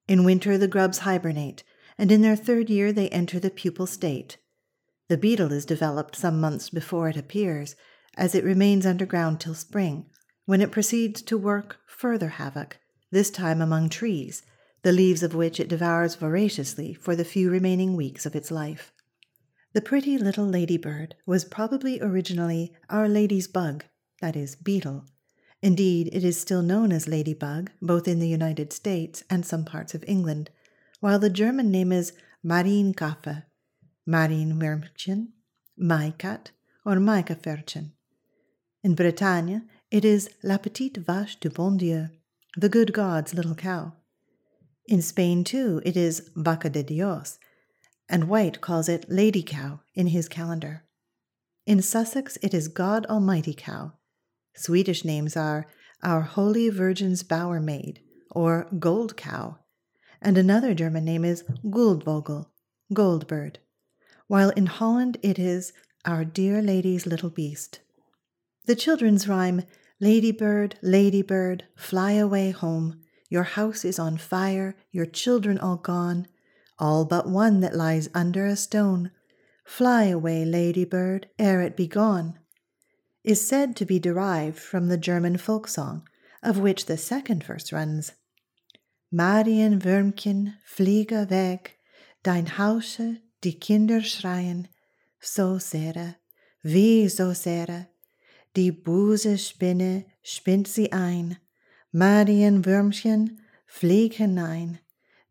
In 0.09 0.25
winter, 0.25 0.59
the 0.59 0.67
grubs 0.67 0.99
hibernate, 0.99 1.62
and 1.97 2.11
in 2.11 2.21
their 2.21 2.35
third 2.35 2.69
year 2.69 2.93
they 2.93 3.09
enter 3.11 3.38
the 3.38 3.50
pupal 3.50 3.87
state. 3.87 4.38
The 5.09 5.17
beetle 5.17 5.52
is 5.52 5.64
developed 5.64 6.17
some 6.17 6.40
months 6.40 6.69
before 6.69 7.09
it 7.09 7.17
appears, 7.17 7.76
as 8.17 8.35
it 8.35 8.45
remains 8.45 8.85
underground 8.85 9.38
till 9.38 9.55
spring, 9.55 10.07
when 10.47 10.61
it 10.61 10.73
proceeds 10.73 11.23
to 11.23 11.38
work 11.38 11.79
further 11.87 12.31
havoc, 12.31 12.79
this 13.12 13.31
time 13.31 13.62
among 13.62 13.88
trees, 13.88 14.43
the 14.83 14.93
leaves 14.93 15.23
of 15.23 15.37
which 15.37 15.61
it 15.61 15.69
devours 15.69 16.17
voraciously 16.17 16.93
for 16.93 17.14
the 17.14 17.25
few 17.25 17.50
remaining 17.50 17.95
weeks 17.95 18.26
of 18.26 18.35
its 18.35 18.50
life. 18.50 18.93
The 19.72 19.80
pretty 19.80 20.18
little 20.18 20.46
ladybird 20.46 21.14
was 21.26 21.44
probably 21.44 22.00
originally 22.00 22.72
Our 22.88 23.08
Lady's 23.08 23.46
bug, 23.46 23.84
that 24.20 24.34
is, 24.34 24.56
beetle. 24.56 25.04
Indeed, 25.62 26.08
it 26.12 26.24
is 26.24 26.40
still 26.40 26.62
known 26.62 26.90
as 26.90 27.06
ladybug, 27.06 27.70
both 27.80 28.08
in 28.08 28.18
the 28.18 28.28
United 28.28 28.72
States 28.72 29.22
and 29.30 29.44
some 29.44 29.64
parts 29.64 29.94
of 29.94 30.04
England, 30.08 30.50
while 31.00 31.18
the 31.18 31.30
German 31.30 31.70
name 31.70 31.92
is 31.92 32.12
Marienkäfer, 32.44 33.44
Marienwürmchen, 34.08 35.28
Maikat, 35.78 36.48
or 36.84 36.96
Maikäferchen. 36.96 37.92
In 38.82 38.94
Bretagne, 38.94 39.60
it 39.90 40.04
is 40.04 40.30
La 40.42 40.56
Petite 40.56 40.96
Vache 40.96 41.38
du 41.38 41.50
Bon 41.50 41.76
Dieu, 41.76 42.08
the 42.56 42.68
good 42.68 42.92
God's 42.92 43.34
little 43.34 43.54
cow. 43.54 43.92
In 44.86 45.02
Spain, 45.02 45.44
too, 45.44 45.80
it 45.84 45.96
is 45.96 46.30
Vaca 46.34 46.70
de 46.70 46.82
Dios, 46.82 47.38
and 48.11 48.29
White 48.29 48.61
calls 48.61 48.88
it 48.88 49.09
Lady 49.09 49.43
Cow 49.43 49.81
in 49.95 50.09
his 50.09 50.29
calendar. 50.29 50.85
In 51.64 51.81
Sussex, 51.81 52.37
it 52.43 52.52
is 52.52 52.69
God 52.69 53.07
Almighty 53.07 53.55
Cow. 53.55 53.93
Swedish 54.55 55.05
names 55.05 55.37
are 55.37 55.67
Our 56.02 56.23
Holy 56.23 56.69
Virgin's 56.69 57.23
Bower 57.23 57.61
Maid, 57.61 58.00
or 58.31 58.67
Gold 58.79 59.17
Cow, 59.17 59.59
and 60.21 60.37
another 60.37 60.75
German 60.75 61.05
name 61.05 61.25
is 61.25 61.45
Guldvogel, 61.64 62.47
Goldbird, 62.93 63.57
while 64.26 64.50
in 64.50 64.67
Holland 64.67 65.17
it 65.23 65.38
is 65.38 65.73
Our 66.05 66.25
Dear 66.25 66.61
Lady's 66.61 67.07
Little 67.07 67.31
Beast. 67.31 67.81
The 68.67 68.76
children's 68.76 69.29
rhyme 69.29 69.62
Ladybird, 70.00 70.76
Ladybird, 70.83 71.64
fly 71.76 72.12
away 72.12 72.50
home 72.50 73.00
your 73.31 73.45
house 73.45 73.85
is 73.85 74.00
on 74.00 74.19
fire, 74.19 74.75
your 74.90 75.07
children 75.07 75.57
all 75.57 75.76
gone, 75.76 76.26
all 76.80 77.04
but 77.04 77.28
one 77.28 77.60
that 77.60 77.76
lies 77.76 78.08
under 78.14 78.46
a 78.46 78.56
stone. 78.56 79.10
Fly 79.64 80.04
away, 80.04 80.44
ladybird, 80.44 81.28
ere 81.38 81.60
it 81.62 81.76
be 81.76 81.87
gone, 81.87 82.38
is 83.22 83.46
said 83.46 83.76
to 83.76 83.84
be 83.84 83.99
derived 83.99 84.58
from 84.58 84.88
the 84.88 84.96
German 84.96 85.37
folk 85.37 85.68
song, 85.68 86.08
of 86.42 86.58
which 86.58 86.87
the 86.87 86.96
second 86.96 87.44
verse 87.44 87.70
runs 87.72 88.12
Marienwürmchen, 89.12 90.54
fliege 90.64 91.28
weg, 91.30 91.78
dein 92.22 92.46
Hause, 92.46 93.18
die 93.42 93.58
Kinder 93.58 94.02
schreien, 94.02 94.68
so 95.20 95.58
sehr, 95.58 96.16
wie 96.62 97.08
so 97.08 97.32
sehr, 97.32 97.88
die 98.54 98.70
böse 98.70 99.37
Spinne 99.37 100.04
spinnt 100.22 100.68
sie 100.68 100.92
ein, 100.92 101.38
Marienwürmchen, 101.92 103.40
flieg 103.66 104.14
hinein, 104.14 104.78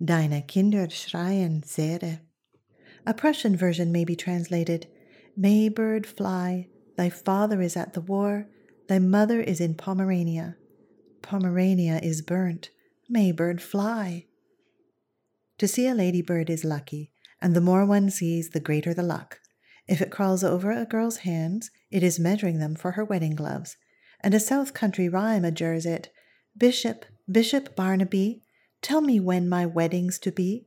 deine 0.04 0.42
Kinder 0.48 0.88
schreien 0.88 1.64
sehr. 1.66 2.22
A 3.06 3.14
Prussian 3.14 3.56
version 3.56 3.92
may 3.92 4.06
be 4.06 4.16
translated 4.16 4.88
May 5.36 5.70
bird 5.70 6.06
fly, 6.06 6.68
thy 6.98 7.10
father 7.10 7.62
is 7.62 7.78
at 7.78 7.94
the 7.94 8.02
war, 8.02 8.48
thy 8.88 9.00
mother 9.00 9.40
is 9.40 9.62
in 9.62 9.76
Pomerania. 9.76 10.58
Pomerania 11.22 12.00
is 12.04 12.22
burnt, 12.22 12.72
may 13.08 13.32
bird 13.32 13.62
fly. 13.62 14.26
To 15.60 15.68
see 15.68 15.88
a 15.88 15.96
ladybird 15.96 16.50
is 16.50 16.66
lucky, 16.66 17.12
and 17.42 17.56
the 17.56 17.62
more 17.62 17.86
one 17.86 18.10
sees, 18.10 18.50
the 18.50 18.60
greater 18.60 18.94
the 18.94 19.04
luck. 19.04 19.40
If 19.88 20.02
it 20.02 20.12
crawls 20.12 20.44
over 20.44 20.72
a 20.72 20.86
girl's 20.86 21.18
hands, 21.18 21.72
it 21.90 22.04
is 22.04 22.20
measuring 22.20 22.60
them 22.60 22.76
for 22.76 22.92
her 22.92 23.06
wedding 23.06 23.36
gloves, 23.36 23.78
and 24.22 24.34
a 24.34 24.40
South 24.40 24.74
Country 24.74 25.08
rhyme 25.08 25.46
adjures 25.46 25.86
it 25.86 26.10
Bishop, 26.58 27.06
Bishop 27.32 27.76
Barnaby, 27.76 28.44
tell 28.82 29.02
me 29.02 29.20
when 29.20 29.48
my 29.48 29.66
wedding's 29.66 30.20
to 30.20 30.32
be. 30.32 30.66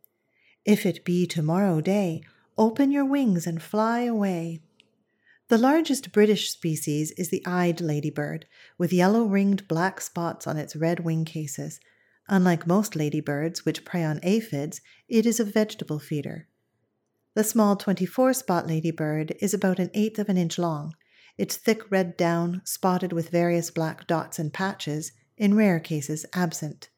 If 0.65 0.87
it 0.87 1.05
be 1.05 1.27
tomorrow 1.27 1.81
day, 1.81 2.23
open 2.57 2.91
your 2.91 3.05
wings 3.05 3.47
and 3.47 3.63
fly 3.63 4.03
away. 4.03 4.61
The 5.49 5.59
largest 5.59 6.13
British 6.13 6.51
species 6.51 7.11
is 7.13 7.29
the 7.29 7.43
eyed 7.45 7.81
ladybird, 7.81 8.47
with 8.79 8.93
yellow 8.93 9.25
ringed 9.25 9.69
black 9.69 10.01
spots 10.01 10.47
on 10.47 10.57
its 10.57 10.77
red 10.77 11.01
wing 11.01 11.25
cases. 11.25 11.81
Unlike 12.29 12.67
most 12.67 12.97
ladybirds, 12.97 13.65
which 13.65 13.85
prey 13.85 14.05
on 14.05 14.21
aphids, 14.23 14.81
it 15.09 15.27
is 15.27 15.41
a 15.41 15.45
vegetable 15.45 15.99
feeder. 15.99 16.49
The 17.35 17.45
small 17.45 17.77
24 17.77 18.35
spot 18.35 18.67
ladybird 18.67 19.35
is 19.41 19.53
about 19.53 19.79
an 19.79 19.91
eighth 19.95 20.19
of 20.19 20.29
an 20.29 20.37
inch 20.37 20.59
long. 20.59 20.95
Its 21.37 21.57
thick 21.57 21.91
red 21.91 22.17
down, 22.17 22.63
spotted 22.65 23.13
with 23.13 23.31
various 23.31 23.71
black 23.71 24.07
dots 24.07 24.39
and 24.39 24.53
patches, 24.53 25.13
in 25.37 25.55
rare 25.55 25.81
cases 25.81 26.25
absent. 26.35 26.89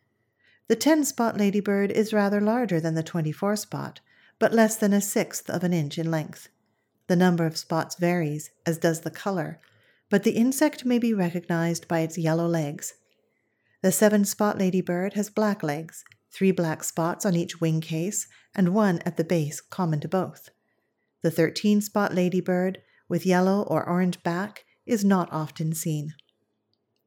The 0.66 0.76
10 0.76 1.04
spot 1.04 1.36
ladybird 1.36 1.90
is 1.90 2.14
rather 2.14 2.40
larger 2.40 2.80
than 2.80 2.94
the 2.94 3.02
24 3.02 3.56
spot, 3.56 4.00
but 4.38 4.54
less 4.54 4.76
than 4.76 4.94
a 4.94 5.00
sixth 5.00 5.50
of 5.50 5.62
an 5.62 5.74
inch 5.74 5.98
in 5.98 6.10
length. 6.10 6.48
The 7.06 7.16
number 7.16 7.44
of 7.44 7.58
spots 7.58 7.96
varies, 7.96 8.50
as 8.64 8.78
does 8.78 9.02
the 9.02 9.10
color, 9.10 9.60
but 10.08 10.22
the 10.22 10.32
insect 10.32 10.86
may 10.86 10.98
be 10.98 11.12
recognized 11.12 11.86
by 11.86 12.00
its 12.00 12.16
yellow 12.16 12.46
legs. 12.46 12.94
The 13.82 13.92
seven 13.92 14.24
spot 14.24 14.58
ladybird 14.58 15.12
has 15.12 15.28
black 15.28 15.62
legs, 15.62 16.02
three 16.30 16.50
black 16.50 16.82
spots 16.82 17.26
on 17.26 17.36
each 17.36 17.60
wing 17.60 17.82
case, 17.82 18.26
and 18.54 18.74
one 18.74 19.00
at 19.04 19.18
the 19.18 19.24
base 19.24 19.60
common 19.60 20.00
to 20.00 20.08
both. 20.08 20.48
The 21.22 21.30
13 21.30 21.82
spot 21.82 22.14
ladybird, 22.14 22.78
with 23.06 23.26
yellow 23.26 23.62
or 23.62 23.86
orange 23.86 24.22
back, 24.22 24.64
is 24.86 25.04
not 25.04 25.30
often 25.30 25.74
seen. 25.74 26.14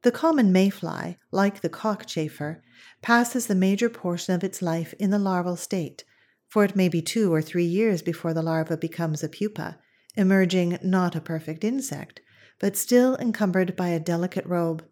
The 0.02 0.12
common 0.12 0.52
mayfly, 0.52 1.18
like 1.32 1.60
the 1.60 1.68
cockchafer, 1.68 2.60
passes 3.02 3.46
the 3.46 3.54
major 3.54 3.88
portion 3.88 4.34
of 4.34 4.44
its 4.44 4.62
life 4.62 4.94
in 4.98 5.10
the 5.10 5.18
larval 5.18 5.56
state, 5.56 6.04
for 6.48 6.64
it 6.64 6.76
may 6.76 6.88
be 6.88 7.02
two 7.02 7.32
or 7.32 7.42
three 7.42 7.64
years 7.64 8.00
before 8.00 8.32
the 8.32 8.42
larva 8.42 8.76
becomes 8.76 9.22
a 9.22 9.28
pupa, 9.28 9.78
emerging 10.16 10.78
not 10.82 11.16
a 11.16 11.20
perfect 11.20 11.64
insect, 11.64 12.20
but 12.60 12.76
still 12.76 13.16
encumbered 13.16 13.76
by 13.76 13.88
a 13.88 14.00
delicate 14.00 14.46
robe. 14.46 14.84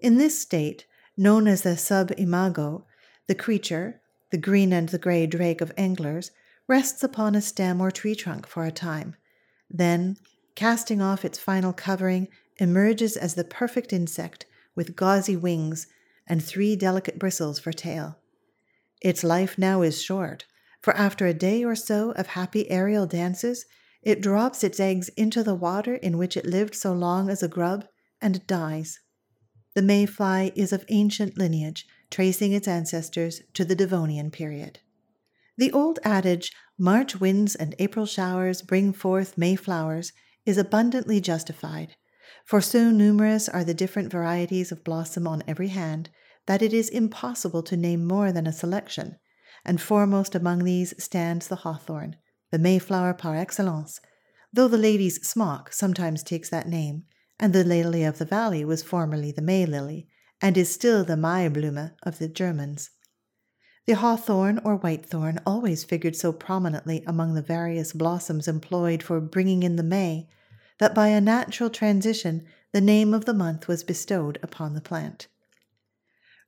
In 0.00 0.18
this 0.18 0.40
state, 0.40 0.86
known 1.16 1.46
as 1.48 1.62
the 1.62 1.76
sub-imago, 1.76 2.84
the 3.26 3.34
creature, 3.34 4.00
the 4.30 4.38
green 4.38 4.72
and 4.72 4.88
the 4.88 4.98
gray 4.98 5.26
drake 5.26 5.60
of 5.60 5.72
anglers, 5.76 6.30
rests 6.68 7.02
upon 7.02 7.34
a 7.34 7.40
stem 7.40 7.80
or 7.80 7.90
tree 7.90 8.14
trunk 8.14 8.46
for 8.46 8.64
a 8.64 8.72
time. 8.72 9.14
Then, 9.70 10.16
casting 10.54 11.00
off 11.00 11.24
its 11.24 11.38
final 11.38 11.72
covering, 11.72 12.28
emerges 12.58 13.16
as 13.16 13.34
the 13.34 13.44
perfect 13.44 13.92
insect 13.92 14.46
with 14.74 14.96
gauzy 14.96 15.36
wings 15.36 15.86
and 16.26 16.42
three 16.42 16.76
delicate 16.76 17.18
bristles 17.18 17.58
for 17.58 17.72
tail. 17.72 18.18
Its 19.00 19.22
life 19.22 19.58
now 19.58 19.82
is 19.82 20.02
short, 20.02 20.44
for 20.80 20.94
after 20.96 21.26
a 21.26 21.34
day 21.34 21.64
or 21.64 21.74
so 21.74 22.12
of 22.12 22.28
happy 22.28 22.70
aerial 22.70 23.06
dances, 23.06 23.66
it 24.02 24.22
drops 24.22 24.62
its 24.62 24.78
eggs 24.78 25.08
into 25.10 25.42
the 25.42 25.54
water 25.54 25.96
in 25.96 26.16
which 26.16 26.36
it 26.36 26.46
lived 26.46 26.74
so 26.74 26.92
long 26.92 27.28
as 27.28 27.42
a 27.42 27.48
grub 27.48 27.86
and 28.20 28.46
dies. 28.46 29.00
The 29.74 29.82
mayfly 29.82 30.52
is 30.54 30.72
of 30.72 30.84
ancient 30.88 31.36
lineage, 31.36 31.86
tracing 32.10 32.52
its 32.52 32.68
ancestors 32.68 33.42
to 33.54 33.64
the 33.64 33.74
Devonian 33.74 34.30
period. 34.30 34.80
The 35.58 35.72
old 35.72 35.98
adage, 36.04 36.52
March 36.78 37.18
winds 37.20 37.54
and 37.54 37.74
April 37.78 38.06
showers 38.06 38.62
bring 38.62 38.92
forth 38.92 39.36
mayflowers, 39.36 40.12
is 40.44 40.56
abundantly 40.56 41.20
justified 41.20 41.96
for 42.46 42.60
so 42.60 42.90
numerous 42.92 43.48
are 43.48 43.64
the 43.64 43.74
different 43.74 44.10
varieties 44.10 44.70
of 44.70 44.84
blossom 44.84 45.26
on 45.26 45.42
every 45.48 45.68
hand 45.68 46.08
that 46.46 46.62
it 46.62 46.72
is 46.72 46.88
impossible 46.88 47.60
to 47.60 47.76
name 47.76 48.06
more 48.06 48.30
than 48.30 48.46
a 48.46 48.52
selection, 48.52 49.16
and 49.64 49.80
foremost 49.80 50.32
among 50.34 50.62
these 50.62 50.94
stands 51.02 51.48
the 51.48 51.56
hawthorn, 51.56 52.14
the 52.52 52.58
Mayflower 52.58 53.14
par 53.14 53.34
excellence, 53.34 54.00
though 54.52 54.68
the 54.68 54.78
lady's 54.78 55.26
smock 55.26 55.72
sometimes 55.72 56.22
takes 56.22 56.48
that 56.48 56.68
name, 56.68 57.02
and 57.40 57.52
the 57.52 57.64
lily 57.64 58.04
of 58.04 58.18
the 58.18 58.24
valley 58.24 58.64
was 58.64 58.84
formerly 58.84 59.32
the 59.32 59.42
May 59.42 59.66
lily, 59.66 60.08
and 60.40 60.56
is 60.56 60.72
still 60.72 61.02
the 61.02 61.16
Maiblume 61.16 61.90
of 62.04 62.18
the 62.18 62.28
Germans. 62.28 62.90
The 63.86 63.94
hawthorn 63.94 64.60
or 64.64 64.78
whitethorn 64.78 65.40
always 65.44 65.82
figured 65.82 66.14
so 66.14 66.32
prominently 66.32 67.02
among 67.08 67.34
the 67.34 67.42
various 67.42 67.92
blossoms 67.92 68.46
employed 68.46 69.02
for 69.02 69.20
bringing 69.20 69.64
in 69.64 69.74
the 69.74 69.82
May 69.82 70.28
that 70.78 70.94
by 70.94 71.08
a 71.08 71.20
natural 71.20 71.70
transition 71.70 72.46
the 72.72 72.80
name 72.80 73.14
of 73.14 73.24
the 73.24 73.34
month 73.34 73.68
was 73.68 73.84
bestowed 73.84 74.38
upon 74.42 74.74
the 74.74 74.80
plant. 74.80 75.28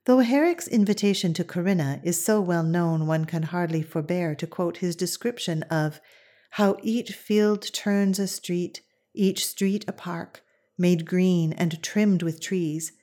Though 0.05 0.19
Herrick's 0.19 0.67
invitation 0.67 1.33
to 1.35 1.43
Corinna 1.43 2.01
is 2.03 2.23
so 2.23 2.41
well 2.41 2.63
known, 2.63 3.05
one 3.05 3.25
can 3.25 3.43
hardly 3.43 3.81
forbear 3.81 4.35
to 4.35 4.47
quote 4.47 4.77
his 4.77 4.95
description 4.95 5.63
of 5.63 5.99
how 6.51 6.77
each 6.81 7.11
field 7.11 7.61
turns 7.73 8.17
a 8.17 8.27
street, 8.27 8.81
each 9.13 9.45
street 9.45 9.85
a 9.87 9.91
park, 9.91 10.41
made 10.77 11.05
green 11.05 11.53
and 11.53 11.81
trimmed 11.83 12.23
with 12.23 12.41
trees. 12.41 12.93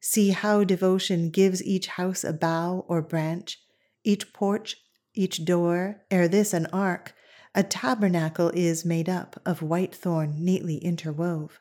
See 0.00 0.30
how 0.30 0.64
devotion 0.64 1.30
gives 1.30 1.62
each 1.62 1.86
house 1.86 2.24
a 2.24 2.32
bough 2.32 2.84
or 2.88 3.00
branch, 3.00 3.58
each 4.04 4.32
porch, 4.32 4.76
each 5.14 5.44
door, 5.44 6.02
ere 6.10 6.28
this 6.28 6.52
an 6.52 6.66
ark, 6.72 7.14
a 7.54 7.62
tabernacle 7.62 8.50
is 8.54 8.84
made 8.84 9.08
up 9.08 9.40
of 9.44 9.62
white 9.62 9.94
thorn 9.94 10.44
neatly 10.44 10.80
interwove. 10.80 11.58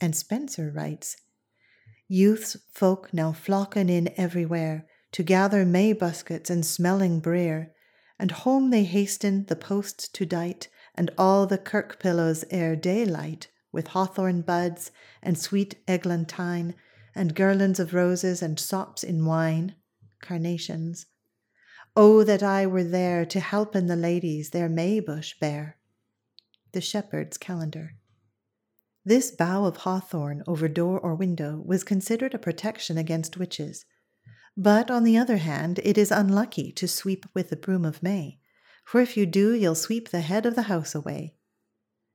And 0.00 0.14
Spenser 0.14 0.70
writes, 0.74 1.16
Youths 2.08 2.56
folk 2.72 3.12
now 3.12 3.32
flocken 3.32 3.90
in 3.90 4.10
everywhere 4.16 4.86
to 5.12 5.22
gather 5.22 5.64
May 5.64 5.92
buskets 5.92 6.50
and 6.50 6.64
smelling 6.64 7.20
brier, 7.20 7.72
and 8.18 8.30
home 8.30 8.70
they 8.70 8.84
hasten 8.84 9.44
the 9.46 9.56
posts 9.56 10.08
to 10.08 10.26
dight, 10.26 10.68
and 10.94 11.10
all 11.16 11.46
the 11.46 11.58
kirk 11.58 12.00
pillows 12.00 12.44
ere 12.50 12.74
daylight, 12.74 13.48
with 13.70 13.88
hawthorn 13.88 14.42
buds 14.42 14.90
and 15.22 15.38
sweet 15.38 15.76
eglantine, 15.86 16.74
and 17.14 17.34
garlands 17.34 17.78
of 17.78 17.94
roses 17.94 18.42
and 18.42 18.58
sops 18.58 19.04
in 19.04 19.24
wine, 19.24 19.74
carnations. 20.20 21.06
Oh, 22.00 22.22
that 22.22 22.44
I 22.44 22.64
were 22.64 22.84
there 22.84 23.26
to 23.26 23.40
helpen 23.40 23.88
the 23.88 23.96
ladies 23.96 24.50
their 24.50 24.68
May 24.68 25.00
bush 25.00 25.34
bear. 25.40 25.78
The 26.70 26.80
Shepherd's 26.80 27.36
Calendar. 27.36 27.96
This 29.04 29.32
bough 29.32 29.64
of 29.64 29.78
hawthorn 29.78 30.44
over 30.46 30.68
door 30.68 31.00
or 31.00 31.16
window 31.16 31.60
was 31.66 31.82
considered 31.82 32.34
a 32.34 32.38
protection 32.38 32.98
against 32.98 33.36
witches. 33.36 33.84
But 34.56 34.92
on 34.92 35.02
the 35.02 35.16
other 35.16 35.38
hand, 35.38 35.80
it 35.82 35.98
is 35.98 36.12
unlucky 36.12 36.70
to 36.70 36.86
sweep 36.86 37.26
with 37.34 37.50
the 37.50 37.56
broom 37.56 37.84
of 37.84 38.00
May, 38.00 38.38
for 38.84 39.00
if 39.00 39.16
you 39.16 39.26
do, 39.26 39.52
you'll 39.52 39.74
sweep 39.74 40.10
the 40.10 40.20
head 40.20 40.46
of 40.46 40.54
the 40.54 40.70
house 40.70 40.94
away. 40.94 41.34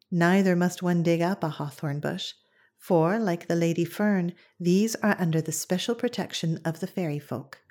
Neither 0.10 0.56
must 0.56 0.82
one 0.82 1.04
dig 1.04 1.22
up 1.22 1.44
a 1.44 1.50
hawthorn 1.50 2.00
bush, 2.00 2.32
for, 2.78 3.20
like 3.20 3.50
the 3.50 3.56
lady 3.58 3.84
fern, 3.84 4.32
these 4.58 4.96
are 5.04 5.20
under 5.20 5.42
the 5.42 5.52
special 5.52 5.94
protection 5.94 6.62
of 6.64 6.80
the 6.80 6.88
fairy 6.88 7.20
folk. 7.20 7.63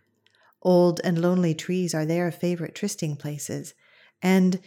Old 0.62 1.00
and 1.02 1.20
lonely 1.20 1.54
trees 1.54 1.94
are 1.94 2.06
their 2.06 2.30
favorite 2.30 2.74
trysting 2.74 3.16
places, 3.16 3.74
and 4.22 4.60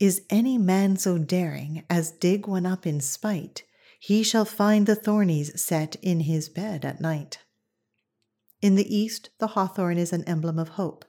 is 0.00 0.22
any 0.30 0.58
man 0.58 0.96
so 0.96 1.18
daring 1.18 1.84
as 1.88 2.10
dig 2.10 2.46
one 2.46 2.66
up 2.66 2.86
in 2.86 3.00
spite, 3.00 3.62
he 4.00 4.22
shall 4.22 4.44
find 4.44 4.86
the 4.86 4.96
thornies 4.96 5.60
set 5.60 5.94
in 6.02 6.20
his 6.20 6.48
bed 6.48 6.84
at 6.84 7.00
night. 7.00 7.38
In 8.60 8.74
the 8.74 8.96
East, 8.96 9.30
the 9.38 9.48
hawthorn 9.48 9.98
is 9.98 10.12
an 10.12 10.24
emblem 10.24 10.58
of 10.58 10.70
hope. 10.70 11.04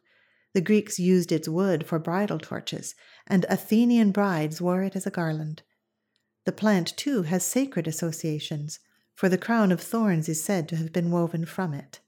The 0.54 0.62
Greeks 0.62 1.00
used 1.00 1.32
its 1.32 1.48
wood 1.48 1.88
for 1.88 1.98
bridal 1.98 2.38
torches, 2.38 2.94
and 3.26 3.46
Athenian 3.50 4.12
brides 4.12 4.62
wore 4.62 4.84
it 4.84 4.96
as 4.96 5.08
a 5.08 5.12
garland. 5.12 5.64
The 6.46 6.52
plant, 6.52 6.96
too, 6.98 7.24
has 7.24 7.46
sacred 7.46 7.88
associations, 7.88 8.80
for 9.16 9.30
the 9.30 9.38
crown 9.38 9.72
of 9.72 9.82
thorns 9.82 10.28
is 10.28 10.44
said 10.44 10.68
to 10.70 10.76
have 10.76 10.92
been 10.92 11.10
woven 11.10 11.46
from 11.46 11.74
it. 11.74 12.00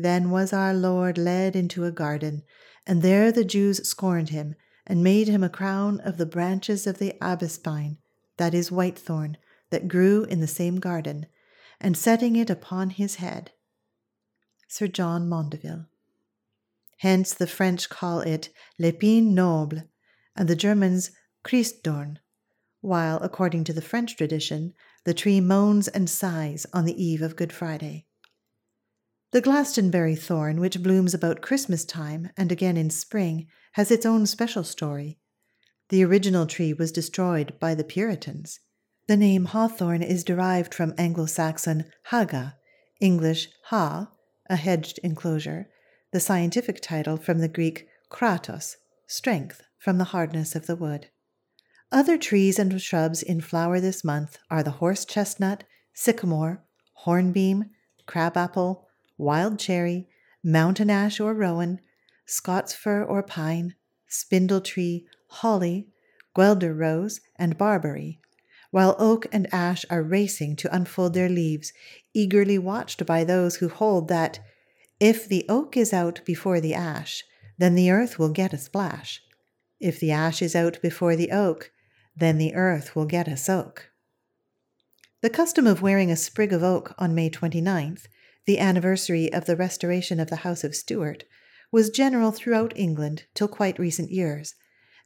Then 0.00 0.30
was 0.30 0.52
our 0.52 0.72
Lord 0.72 1.18
led 1.18 1.56
into 1.56 1.84
a 1.84 1.90
garden, 1.90 2.44
and 2.86 3.02
there 3.02 3.32
the 3.32 3.44
Jews 3.44 3.84
scorned 3.88 4.28
him, 4.28 4.54
and 4.86 5.02
made 5.02 5.26
him 5.26 5.42
a 5.42 5.48
crown 5.48 5.98
of 6.02 6.18
the 6.18 6.24
branches 6.24 6.86
of 6.86 6.98
the 6.98 7.14
albespine, 7.20 7.98
that 8.36 8.54
is 8.54 8.70
whitethorn, 8.70 9.38
that 9.70 9.88
grew 9.88 10.22
in 10.22 10.38
the 10.38 10.46
same 10.46 10.76
garden, 10.76 11.26
and 11.80 11.96
setting 11.96 12.36
it 12.36 12.48
upon 12.48 12.90
his 12.90 13.16
head. 13.16 13.50
Sir 14.68 14.86
John 14.86 15.28
Maundeville. 15.28 15.86
Hence 16.98 17.34
the 17.34 17.48
French 17.48 17.88
call 17.88 18.20
it 18.20 18.50
l'épine 18.78 19.32
noble, 19.32 19.82
and 20.36 20.48
the 20.48 20.54
Germans 20.54 21.10
Christdorn, 21.42 22.18
while, 22.80 23.18
according 23.18 23.64
to 23.64 23.72
the 23.72 23.82
French 23.82 24.16
tradition, 24.16 24.74
the 25.04 25.12
tree 25.12 25.40
moans 25.40 25.88
and 25.88 26.08
sighs 26.08 26.66
on 26.72 26.84
the 26.84 27.02
eve 27.02 27.20
of 27.20 27.34
Good 27.34 27.52
Friday. 27.52 28.06
The 29.30 29.42
Glastonbury 29.42 30.16
thorn, 30.16 30.58
which 30.58 30.82
blooms 30.82 31.12
about 31.12 31.42
Christmas 31.42 31.84
time 31.84 32.30
and 32.36 32.50
again 32.50 32.78
in 32.78 32.88
spring, 32.88 33.46
has 33.72 33.90
its 33.90 34.06
own 34.06 34.24
special 34.26 34.64
story. 34.64 35.18
The 35.90 36.02
original 36.02 36.46
tree 36.46 36.72
was 36.72 36.92
destroyed 36.92 37.52
by 37.60 37.74
the 37.74 37.84
Puritans. 37.84 38.60
The 39.06 39.18
name 39.18 39.46
hawthorn 39.46 40.02
is 40.02 40.24
derived 40.24 40.74
from 40.74 40.94
Anglo 40.96 41.26
Saxon 41.26 41.84
haga, 42.04 42.56
English 43.00 43.48
ha, 43.64 44.12
a 44.48 44.56
hedged 44.56 44.98
enclosure, 45.02 45.68
the 46.10 46.20
scientific 46.20 46.80
title 46.80 47.18
from 47.18 47.40
the 47.40 47.48
Greek 47.48 47.86
kratos, 48.10 48.76
strength, 49.06 49.62
from 49.78 49.98
the 49.98 50.04
hardness 50.04 50.56
of 50.56 50.66
the 50.66 50.76
wood. 50.76 51.08
Other 51.92 52.16
trees 52.16 52.58
and 52.58 52.80
shrubs 52.80 53.22
in 53.22 53.42
flower 53.42 53.78
this 53.78 54.02
month 54.02 54.38
are 54.50 54.62
the 54.62 54.72
horse 54.72 55.04
chestnut, 55.04 55.64
sycamore, 55.92 56.64
hornbeam, 56.94 57.66
crabapple, 58.06 58.87
wild 59.18 59.58
cherry, 59.58 60.08
mountain 60.42 60.88
ash 60.88 61.20
or 61.20 61.34
rowan, 61.34 61.80
Scots 62.24 62.74
fir 62.74 63.02
or 63.02 63.22
pine, 63.22 63.74
spindle 64.06 64.60
tree, 64.60 65.06
holly, 65.28 65.88
guelder 66.34 66.74
rose, 66.74 67.20
and 67.36 67.58
barberry 67.58 68.20
while 68.70 68.96
oak 68.98 69.26
and 69.32 69.52
ash 69.52 69.84
are 69.90 70.02
racing 70.02 70.56
to 70.56 70.74
unfold 70.74 71.14
their 71.14 71.28
leaves, 71.28 71.72
eagerly 72.12 72.58
watched 72.58 73.06
by 73.06 73.24
those 73.24 73.56
who 73.56 73.68
hold 73.68 74.08
that 74.08 74.40
if 75.00 75.28
the 75.28 75.46
oak 75.48 75.76
is 75.76 75.92
out 75.92 76.20
before 76.24 76.60
the 76.60 76.74
ash, 76.74 77.24
then 77.56 77.74
the 77.74 77.90
earth 77.90 78.18
will 78.18 78.28
get 78.28 78.52
a 78.52 78.58
splash. 78.58 79.22
If 79.80 80.00
the 80.00 80.10
ash 80.10 80.42
is 80.42 80.54
out 80.54 80.80
before 80.82 81.16
the 81.16 81.30
oak, 81.30 81.70
then 82.16 82.38
the 82.38 82.54
earth 82.54 82.94
will 82.94 83.06
get 83.06 83.28
a 83.28 83.36
soak. 83.36 83.90
The 85.22 85.30
custom 85.30 85.66
of 85.66 85.82
wearing 85.82 86.10
a 86.10 86.16
sprig 86.16 86.52
of 86.52 86.62
oak 86.62 86.94
on 86.98 87.14
May 87.14 87.30
29th, 87.30 88.06
the 88.48 88.58
anniversary 88.58 89.32
of 89.32 89.44
the 89.44 89.54
restoration 89.54 90.18
of 90.18 90.28
the 90.28 90.42
House 90.42 90.64
of 90.64 90.74
Stuart, 90.74 91.22
was 91.70 91.88
general 91.88 92.32
throughout 92.32 92.72
England 92.74 93.26
till 93.32 93.46
quite 93.46 93.78
recent 93.78 94.10
years 94.10 94.56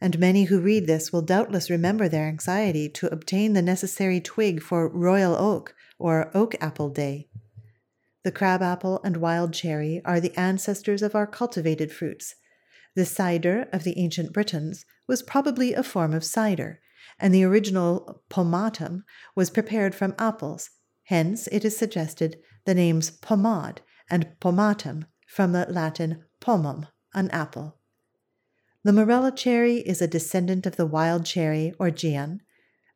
and 0.02 0.18
many 0.18 0.44
who 0.44 0.60
read 0.60 0.84
this 0.88 1.12
will 1.12 1.22
doubtless 1.22 1.70
remember 1.70 2.08
their 2.08 2.26
anxiety 2.26 2.88
to 2.88 3.06
obtain 3.12 3.52
the 3.52 3.62
necessary 3.62 4.20
twig 4.20 4.60
for 4.60 4.88
Royal 4.88 5.36
Oak 5.36 5.76
or 5.96 6.36
Oak 6.36 6.56
Apple 6.60 6.90
Day. 6.90 7.28
The 8.24 8.32
crab 8.32 8.62
apple 8.62 9.00
and 9.04 9.18
wild 9.18 9.54
cherry 9.54 10.02
are 10.04 10.18
the 10.18 10.36
ancestors 10.36 11.02
of 11.02 11.14
our 11.14 11.26
cultivated 11.28 11.92
fruits. 11.92 12.34
The 12.96 13.06
cider 13.06 13.68
of 13.72 13.84
the 13.84 13.96
ancient 13.96 14.32
Britons 14.32 14.84
was 15.06 15.22
probably 15.22 15.72
a 15.72 15.84
form 15.84 16.14
of 16.14 16.24
cider, 16.24 16.80
and 17.20 17.32
the 17.32 17.44
original 17.44 18.24
pomatum 18.28 19.04
was 19.36 19.50
prepared 19.50 19.94
from 19.94 20.16
apples. 20.18 20.68
Hence, 21.12 21.46
it 21.52 21.62
is 21.62 21.76
suggested 21.76 22.38
the 22.64 22.72
names 22.74 23.10
pomade 23.10 23.82
and 24.08 24.34
pomatum 24.40 25.04
from 25.26 25.52
the 25.52 25.66
Latin 25.68 26.24
pomum, 26.40 26.88
an 27.12 27.28
apple. 27.28 27.76
The 28.82 28.94
morello 28.94 29.30
cherry 29.30 29.80
is 29.80 30.00
a 30.00 30.06
descendant 30.06 30.64
of 30.64 30.76
the 30.76 30.86
wild 30.86 31.26
cherry 31.26 31.74
or 31.78 31.90
gean. 31.90 32.40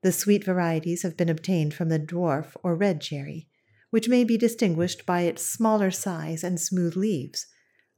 The 0.02 0.12
sweet 0.12 0.44
varieties 0.44 1.02
have 1.02 1.18
been 1.18 1.28
obtained 1.28 1.74
from 1.74 1.90
the 1.90 1.98
dwarf 1.98 2.56
or 2.62 2.74
red 2.74 3.02
cherry, 3.02 3.50
which 3.90 4.08
may 4.08 4.24
be 4.24 4.38
distinguished 4.38 5.04
by 5.04 5.20
its 5.20 5.44
smaller 5.44 5.90
size 5.90 6.42
and 6.42 6.58
smooth 6.58 6.96
leaves, 6.96 7.46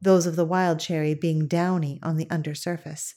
those 0.01 0.27
of 0.27 0.35
the 0.35 0.45
wild 0.45 0.81
cherry 0.81 1.15
being 1.15 1.47
downy 1.47 2.01
on 2.03 2.17
the 2.17 2.29
under 2.29 2.57
surface. 2.57 3.15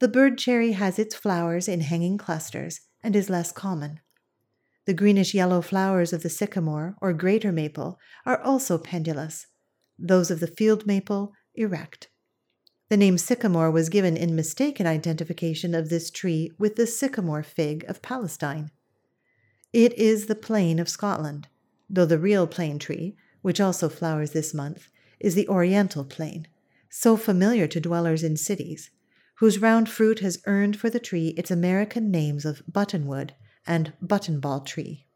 The 0.00 0.08
bird 0.08 0.36
cherry 0.36 0.72
has 0.72 0.98
its 0.98 1.14
flowers 1.14 1.66
in 1.66 1.80
hanging 1.80 2.18
clusters 2.18 2.82
and 3.02 3.16
is 3.16 3.30
less 3.30 3.52
common. 3.52 4.00
The 4.86 4.94
greenish 4.94 5.32
yellow 5.32 5.62
flowers 5.62 6.12
of 6.12 6.22
the 6.22 6.28
sycamore 6.28 6.94
or 7.00 7.14
greater 7.14 7.50
maple 7.50 7.98
are 8.26 8.40
also 8.40 8.76
pendulous, 8.76 9.46
those 9.98 10.30
of 10.30 10.40
the 10.40 10.46
field 10.46 10.86
maple 10.86 11.32
erect. 11.54 12.08
The 12.90 12.98
name 12.98 13.16
sycamore 13.16 13.70
was 13.70 13.88
given 13.88 14.16
in 14.16 14.36
mistaken 14.36 14.86
identification 14.86 15.74
of 15.74 15.88
this 15.88 16.10
tree 16.10 16.50
with 16.58 16.76
the 16.76 16.86
sycamore 16.86 17.42
fig 17.42 17.84
of 17.88 18.02
Palestine. 18.02 18.70
It 19.72 19.94
is 19.94 20.26
the 20.26 20.34
plane 20.34 20.78
of 20.78 20.90
Scotland, 20.90 21.48
though 21.88 22.04
the 22.04 22.18
real 22.18 22.46
plane 22.46 22.78
tree, 22.78 23.16
which 23.40 23.60
also 23.60 23.88
flowers 23.88 24.32
this 24.32 24.52
month, 24.52 24.88
is 25.18 25.34
the 25.34 25.48
oriental 25.48 26.04
plane, 26.04 26.46
so 26.90 27.16
familiar 27.16 27.66
to 27.68 27.80
dwellers 27.80 28.22
in 28.22 28.36
cities, 28.36 28.90
whose 29.38 29.62
round 29.62 29.88
fruit 29.88 30.20
has 30.20 30.42
earned 30.44 30.76
for 30.76 30.90
the 30.90 31.00
tree 31.00 31.28
its 31.38 31.50
American 31.50 32.10
names 32.10 32.44
of 32.44 32.62
buttonwood 32.70 33.30
and 33.66 33.92
buttonball 34.02 34.64
tree. 34.64 35.06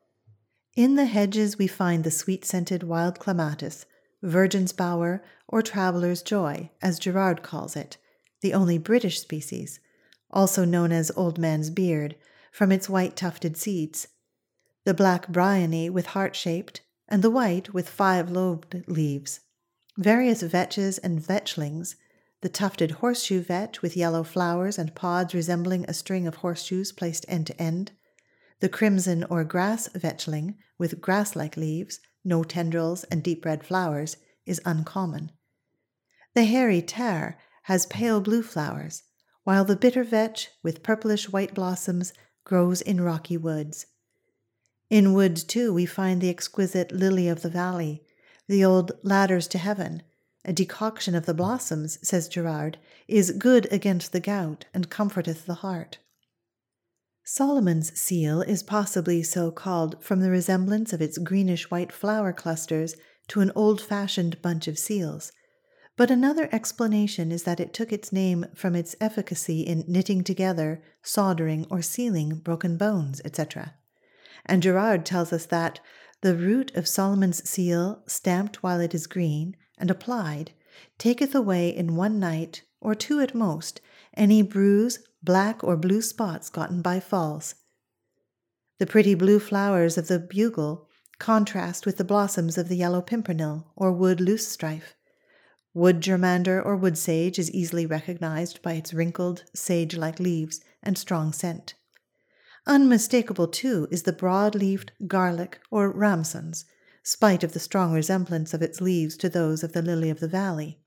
In 0.74 0.94
the 0.94 1.06
hedges 1.06 1.58
we 1.58 1.66
find 1.66 2.04
the 2.04 2.10
sweet 2.10 2.44
scented 2.44 2.82
wild 2.82 3.18
clematis, 3.18 3.84
virgin's 4.22 4.72
bower, 4.72 5.22
or 5.46 5.62
traveller's 5.62 6.22
joy, 6.22 6.70
as 6.80 6.98
Gerard 6.98 7.42
calls 7.42 7.76
it, 7.76 7.96
the 8.40 8.54
only 8.54 8.78
British 8.78 9.20
species, 9.20 9.80
also 10.30 10.64
known 10.64 10.92
as 10.92 11.10
old 11.16 11.38
man's 11.38 11.70
beard, 11.70 12.16
from 12.52 12.72
its 12.72 12.88
white 12.88 13.16
tufted 13.16 13.56
seeds, 13.56 14.08
the 14.84 14.94
black 14.94 15.28
bryony 15.28 15.90
with 15.90 16.06
heart 16.06 16.34
shaped, 16.34 16.80
and 17.08 17.22
the 17.22 17.30
white 17.30 17.74
with 17.74 17.88
five 17.88 18.30
lobed 18.30 18.84
leaves, 18.86 19.40
various 19.96 20.42
vetches 20.42 20.98
and 21.02 21.20
vetchlings, 21.20 21.96
the 22.40 22.48
tufted 22.48 22.92
horseshoe 22.92 23.42
vetch 23.42 23.82
with 23.82 23.96
yellow 23.96 24.22
flowers 24.22 24.78
and 24.78 24.94
pods 24.94 25.34
resembling 25.34 25.84
a 25.84 25.94
string 25.94 26.26
of 26.26 26.36
horseshoes 26.36 26.92
placed 26.92 27.24
end 27.28 27.46
to 27.48 27.60
end, 27.60 27.92
the 28.60 28.68
crimson 28.68 29.24
or 29.24 29.44
grass 29.44 29.88
vetchling 29.88 30.56
with 30.78 31.00
grass 31.00 31.36
like 31.36 31.56
leaves, 31.56 32.00
no 32.24 32.42
tendrils, 32.42 33.04
and 33.04 33.22
deep 33.22 33.44
red 33.44 33.64
flowers 33.64 34.16
is 34.46 34.60
uncommon. 34.64 35.30
The 36.34 36.44
hairy 36.44 36.82
tare 36.82 37.38
has 37.64 37.86
pale 37.86 38.20
blue 38.20 38.42
flowers, 38.42 39.02
while 39.44 39.64
the 39.64 39.76
bitter 39.76 40.04
vetch 40.04 40.48
with 40.62 40.82
purplish 40.82 41.28
white 41.28 41.54
blossoms 41.54 42.12
grows 42.44 42.80
in 42.80 43.00
rocky 43.00 43.36
woods. 43.36 43.86
In 44.90 45.12
woods, 45.12 45.44
too, 45.44 45.72
we 45.72 45.84
find 45.86 46.20
the 46.20 46.30
exquisite 46.30 46.92
lily 46.92 47.28
of 47.28 47.42
the 47.42 47.50
valley, 47.50 48.02
the 48.48 48.64
old 48.64 48.92
ladders 49.02 49.46
to 49.48 49.58
heaven. 49.58 50.02
A 50.44 50.52
decoction 50.52 51.14
of 51.14 51.26
the 51.26 51.34
blossoms, 51.34 51.98
says 52.06 52.28
Gerard, 52.28 52.78
is 53.06 53.32
good 53.32 53.70
against 53.70 54.12
the 54.12 54.20
gout 54.20 54.64
and 54.72 54.88
comforteth 54.88 55.44
the 55.44 55.56
heart. 55.56 55.98
Solomon's 57.30 57.92
seal 58.00 58.40
is 58.40 58.62
possibly 58.62 59.22
so 59.22 59.50
called 59.50 60.02
from 60.02 60.20
the 60.20 60.30
resemblance 60.30 60.94
of 60.94 61.02
its 61.02 61.18
greenish 61.18 61.70
white 61.70 61.92
flower 61.92 62.32
clusters 62.32 62.96
to 63.26 63.42
an 63.42 63.52
old 63.54 63.82
fashioned 63.82 64.40
bunch 64.40 64.66
of 64.66 64.78
seals. 64.78 65.30
But 65.94 66.10
another 66.10 66.48
explanation 66.52 67.30
is 67.30 67.42
that 67.42 67.60
it 67.60 67.74
took 67.74 67.92
its 67.92 68.14
name 68.14 68.46
from 68.54 68.74
its 68.74 68.96
efficacy 68.98 69.60
in 69.60 69.84
knitting 69.86 70.24
together, 70.24 70.82
soldering, 71.02 71.66
or 71.70 71.82
sealing 71.82 72.38
broken 72.38 72.78
bones, 72.78 73.20
etc. 73.26 73.74
And 74.46 74.62
Gerard 74.62 75.04
tells 75.04 75.30
us 75.30 75.44
that 75.44 75.80
the 76.22 76.34
root 76.34 76.74
of 76.74 76.88
Solomon's 76.88 77.46
seal, 77.46 78.02
stamped 78.06 78.62
while 78.62 78.80
it 78.80 78.94
is 78.94 79.06
green, 79.06 79.54
and 79.76 79.90
applied, 79.90 80.52
taketh 80.96 81.34
away 81.34 81.68
in 81.68 81.94
one 81.94 82.18
night, 82.18 82.62
or 82.80 82.94
two 82.94 83.20
at 83.20 83.34
most, 83.34 83.82
any 84.16 84.40
bruise, 84.40 85.00
black 85.22 85.62
or 85.64 85.76
blue 85.76 86.02
spots 86.02 86.48
gotten 86.48 86.82
by 86.82 87.00
falls. 87.00 87.54
The 88.78 88.86
pretty 88.86 89.14
blue 89.14 89.40
flowers 89.40 89.98
of 89.98 90.08
the 90.08 90.18
bugle 90.18 90.88
contrast 91.18 91.84
with 91.84 91.96
the 91.96 92.04
blossoms 92.04 92.56
of 92.56 92.68
the 92.68 92.76
yellow 92.76 93.02
pimpernel 93.02 93.72
or 93.74 93.92
wood 93.92 94.18
loosestrife. 94.20 94.94
Wood 95.74 96.00
germander 96.00 96.64
or 96.64 96.76
wood 96.76 96.96
sage 96.96 97.38
is 97.38 97.50
easily 97.50 97.86
recognized 97.86 98.62
by 98.62 98.74
its 98.74 98.94
wrinkled, 98.94 99.44
sage 99.54 99.96
like 99.96 100.20
leaves 100.20 100.60
and 100.82 100.96
strong 100.96 101.32
scent. 101.32 101.74
Unmistakable, 102.66 103.48
too, 103.48 103.88
is 103.90 104.02
the 104.02 104.12
broad 104.12 104.54
leaved 104.54 104.92
garlic 105.06 105.58
or 105.70 105.90
ramsons, 105.90 106.64
spite 107.02 107.42
of 107.42 107.52
the 107.52 107.60
strong 107.60 107.92
resemblance 107.92 108.52
of 108.52 108.62
its 108.62 108.80
leaves 108.80 109.16
to 109.16 109.28
those 109.28 109.62
of 109.62 109.72
the 109.72 109.82
lily 109.82 110.10
of 110.10 110.20
the 110.20 110.28
valley. 110.28 110.80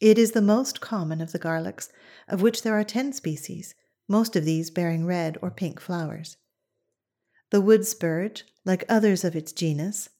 It 0.00 0.16
is 0.16 0.30
the 0.30 0.40
most 0.40 0.80
common 0.80 1.20
of 1.20 1.32
the 1.32 1.40
garlics, 1.40 1.88
of 2.28 2.40
which 2.40 2.62
there 2.62 2.78
are 2.78 2.84
ten 2.84 3.12
species, 3.12 3.74
most 4.06 4.36
of 4.36 4.44
these 4.44 4.70
bearing 4.70 5.04
red 5.04 5.36
or 5.42 5.50
pink 5.50 5.80
flowers. 5.80 6.36
The 7.50 7.60
wood 7.60 7.84
spurge, 7.84 8.44
like 8.64 8.84
others 8.88 9.24
of 9.24 9.34
its 9.34 9.52
genus, 9.52 10.10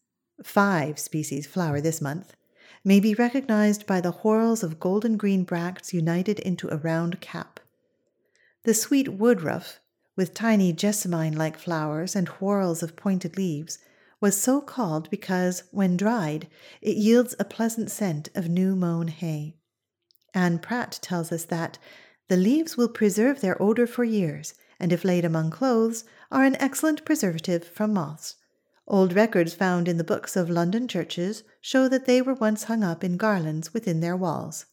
five 0.42 0.98
species 0.98 1.46
flower 1.46 1.80
this 1.80 2.00
month, 2.00 2.34
may 2.82 2.98
be 2.98 3.14
recognized 3.14 3.86
by 3.86 4.00
the 4.00 4.10
whorls 4.10 4.64
of 4.64 4.80
golden 4.80 5.16
green 5.16 5.44
bracts 5.44 5.92
united 5.92 6.40
into 6.40 6.68
a 6.68 6.76
round 6.76 7.20
cap. 7.20 7.60
The 8.64 8.74
sweet 8.74 9.08
woodruff, 9.08 9.78
with 10.16 10.34
tiny 10.34 10.72
jessamine 10.72 11.36
like 11.36 11.56
flowers 11.56 12.16
and 12.16 12.26
whorls 12.28 12.82
of 12.82 12.96
pointed 12.96 13.36
leaves, 13.36 13.78
was 14.20 14.36
so 14.36 14.60
called 14.60 15.08
because, 15.10 15.62
when 15.70 15.96
dried, 15.96 16.48
it 16.82 16.96
yields 16.96 17.36
a 17.38 17.44
pleasant 17.44 17.90
scent 17.92 18.28
of 18.34 18.48
new 18.48 18.74
mown 18.74 19.06
hay. 19.08 19.54
Anne 20.34 20.58
Pratt 20.58 20.98
tells 21.02 21.32
us 21.32 21.44
that 21.46 21.78
the 22.28 22.36
leaves 22.36 22.76
will 22.76 22.88
preserve 22.88 23.40
their 23.40 23.60
odor 23.60 23.86
for 23.86 24.04
years, 24.04 24.54
and 24.78 24.92
if 24.92 25.04
laid 25.04 25.24
among 25.24 25.50
clothes, 25.50 26.04
are 26.30 26.44
an 26.44 26.56
excellent 26.60 27.04
preservative 27.04 27.64
from 27.64 27.94
moths. 27.94 28.36
Old 28.86 29.14
records 29.14 29.54
found 29.54 29.88
in 29.88 29.98
the 29.98 30.04
books 30.04 30.36
of 30.36 30.48
London 30.48 30.88
churches 30.88 31.42
show 31.60 31.88
that 31.88 32.06
they 32.06 32.22
were 32.22 32.34
once 32.34 32.64
hung 32.64 32.82
up 32.82 33.04
in 33.04 33.16
garlands 33.16 33.74
within 33.74 34.00
their 34.00 34.16
walls. 34.16 34.66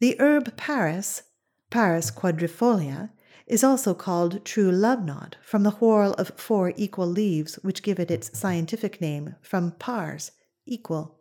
The 0.00 0.16
herb 0.18 0.56
Paris, 0.56 1.22
Paris 1.70 2.10
quadrifolia, 2.10 3.10
is 3.46 3.64
also 3.64 3.94
called 3.94 4.44
true 4.44 4.70
love 4.70 5.04
knot 5.04 5.36
from 5.42 5.62
the 5.62 5.72
whorl 5.72 6.12
of 6.14 6.32
four 6.36 6.72
equal 6.76 7.06
leaves 7.06 7.54
which 7.62 7.82
give 7.82 7.98
it 7.98 8.10
its 8.10 8.38
scientific 8.38 9.00
name 9.00 9.36
from 9.42 9.72
pars, 9.72 10.32
equal. 10.66 11.20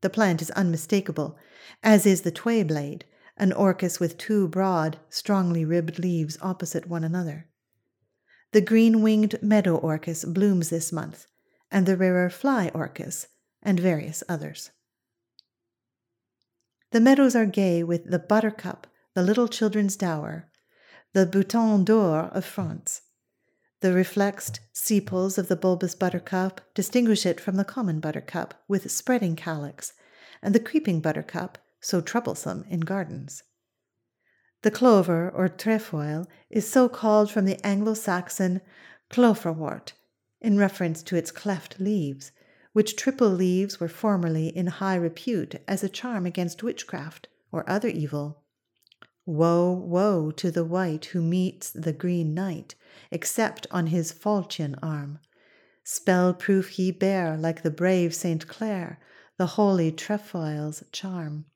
The 0.00 0.10
plant 0.10 0.42
is 0.42 0.50
unmistakable, 0.52 1.38
as 1.82 2.06
is 2.06 2.22
the 2.22 2.30
tway 2.30 2.62
blade, 2.62 3.04
an 3.36 3.52
orchis 3.52 4.00
with 4.00 4.18
two 4.18 4.48
broad, 4.48 4.98
strongly 5.08 5.64
ribbed 5.64 5.98
leaves 5.98 6.38
opposite 6.40 6.88
one 6.88 7.04
another. 7.04 7.48
The 8.52 8.60
green 8.60 9.02
winged 9.02 9.42
meadow 9.42 9.76
orchis 9.76 10.24
blooms 10.24 10.70
this 10.70 10.92
month, 10.92 11.26
and 11.70 11.86
the 11.86 11.96
rarer 11.96 12.30
fly 12.30 12.70
orchis, 12.74 13.26
and 13.62 13.80
various 13.80 14.22
others. 14.28 14.70
The 16.92 17.00
meadows 17.00 17.34
are 17.34 17.46
gay 17.46 17.82
with 17.82 18.10
the 18.10 18.18
buttercup, 18.18 18.86
the 19.14 19.22
little 19.22 19.48
children's 19.48 19.96
dower, 19.96 20.48
the 21.12 21.26
bouton 21.26 21.84
d'or 21.84 22.26
of 22.26 22.44
France. 22.44 23.02
The 23.80 23.92
reflexed 23.92 24.60
sepals 24.72 25.36
of 25.36 25.48
the 25.48 25.56
bulbous 25.56 25.94
buttercup 25.94 26.60
distinguish 26.74 27.26
it 27.26 27.40
from 27.40 27.56
the 27.56 27.64
common 27.64 28.00
buttercup 28.00 28.54
with 28.66 28.90
spreading 28.90 29.36
calyx, 29.36 29.92
and 30.42 30.54
the 30.54 30.60
creeping 30.60 31.00
buttercup, 31.00 31.58
so 31.80 32.00
troublesome 32.00 32.64
in 32.70 32.80
gardens. 32.80 33.42
The 34.62 34.70
clover 34.70 35.30
or 35.30 35.48
trefoil 35.48 36.26
is 36.48 36.68
so 36.68 36.88
called 36.88 37.30
from 37.30 37.44
the 37.44 37.64
Anglo 37.64 37.92
Saxon 37.92 38.62
cloferwort, 39.10 39.92
in 40.40 40.56
reference 40.56 41.02
to 41.02 41.16
its 41.16 41.30
cleft 41.30 41.78
leaves, 41.78 42.32
which 42.72 42.96
triple 42.96 43.28
leaves 43.28 43.78
were 43.78 43.88
formerly 43.88 44.48
in 44.48 44.66
high 44.68 44.96
repute 44.96 45.56
as 45.68 45.84
a 45.84 45.88
charm 45.88 46.24
against 46.24 46.62
witchcraft 46.62 47.28
or 47.52 47.68
other 47.68 47.88
evil. 47.88 48.42
Woe, 49.26 49.70
woe 49.70 50.30
to 50.32 50.50
the 50.50 50.64
wight 50.64 51.06
who 51.06 51.20
meets 51.20 51.70
the 51.70 51.92
green 51.92 52.32
knight, 52.32 52.74
except 53.10 53.66
on 53.70 53.88
his 53.88 54.12
falchion 54.12 54.74
arm. 54.82 55.18
Spell 55.84 56.34
proof 56.34 56.70
he 56.70 56.90
bear 56.90 57.36
like 57.36 57.62
the 57.62 57.70
brave 57.70 58.14
Saint 58.14 58.48
Clare, 58.48 58.98
the 59.38 59.46
holy 59.46 59.92
trefoil's 59.92 60.82
charm. 60.92 61.46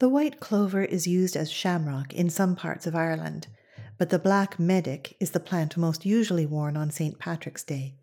The 0.00 0.08
white 0.08 0.40
clover 0.40 0.82
is 0.82 1.06
used 1.06 1.36
as 1.36 1.50
shamrock 1.50 2.12
in 2.12 2.28
some 2.28 2.56
parts 2.56 2.86
of 2.86 2.96
Ireland, 2.96 3.46
but 3.98 4.10
the 4.10 4.18
black 4.18 4.58
medic 4.58 5.16
is 5.20 5.30
the 5.30 5.38
plant 5.38 5.76
most 5.76 6.04
usually 6.04 6.46
worn 6.46 6.76
on 6.76 6.90
St. 6.90 7.18
Patrick's 7.18 7.62
Day. 7.62 7.94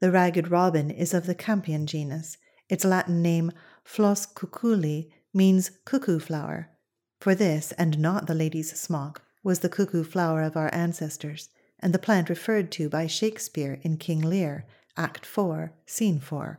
The 0.00 0.12
ragged 0.12 0.50
robin 0.50 0.90
is 0.90 1.14
of 1.14 1.26
the 1.26 1.34
campion 1.34 1.86
genus. 1.86 2.36
Its 2.68 2.84
Latin 2.84 3.22
name, 3.22 3.50
Flos 3.82 4.26
cuculli, 4.26 5.10
means 5.32 5.70
cuckoo 5.84 6.18
flower, 6.18 6.70
for 7.20 7.34
this, 7.34 7.72
and 7.72 7.98
not 7.98 8.26
the 8.26 8.34
lady's 8.34 8.78
smock, 8.78 9.22
was 9.46 9.60
the 9.60 9.68
cuckoo 9.68 10.02
flower 10.02 10.42
of 10.42 10.56
our 10.56 10.68
ancestors, 10.74 11.50
and 11.78 11.94
the 11.94 12.00
plant 12.00 12.28
referred 12.28 12.72
to 12.72 12.88
by 12.88 13.06
Shakespeare 13.06 13.78
in 13.82 13.96
King 13.96 14.20
Lear, 14.20 14.66
Act 14.96 15.24
4, 15.24 15.72
Scene 15.86 16.18
4. 16.18 16.58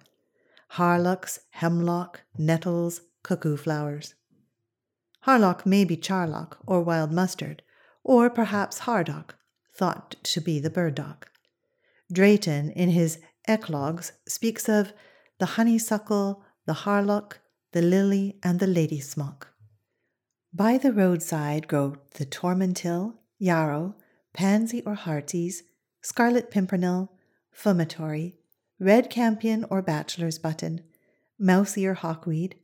Harlocks, 0.70 1.42
hemlock, 1.50 2.22
nettles, 2.38 3.02
cuckoo 3.24 3.58
flowers. 3.58 4.14
Harlock 5.26 5.66
may 5.66 5.84
be 5.84 5.98
charlock 5.98 6.60
or 6.66 6.82
wild 6.82 7.12
mustard, 7.12 7.62
or 8.06 8.30
perhaps 8.30 8.80
hardock, 8.80 9.36
thought 9.76 10.16
to 10.24 10.40
be 10.40 10.58
the 10.58 10.70
burdock. 10.70 11.30
Drayton, 12.10 12.70
in 12.70 12.92
his 12.92 13.20
Eclogues, 13.50 14.14
speaks 14.30 14.70
of 14.70 14.94
the 15.40 15.58
honeysuckle, 15.58 16.42
the 16.66 16.86
harlock, 16.86 17.40
the 17.74 17.82
lily, 17.82 18.40
and 18.42 18.62
the 18.62 18.68
lady 18.68 19.02
smock. 19.02 19.50
By 20.58 20.80
the 20.80 20.92
roadside 20.92 21.68
grow 21.68 21.98
the 22.16 22.26
tormentil, 22.26 23.20
yarrow, 23.38 23.94
pansy 24.34 24.82
or 24.88 24.96
heartsease, 24.96 25.62
scarlet 26.02 26.50
pimpernel, 26.50 27.12
fumitory, 27.52 28.38
red 28.80 29.12
campion 29.12 29.68
or 29.70 29.84
bachelor's 29.84 30.40
button, 30.40 30.82
mousy 31.38 31.86
or 31.86 31.94
hawkweed, 31.94 32.56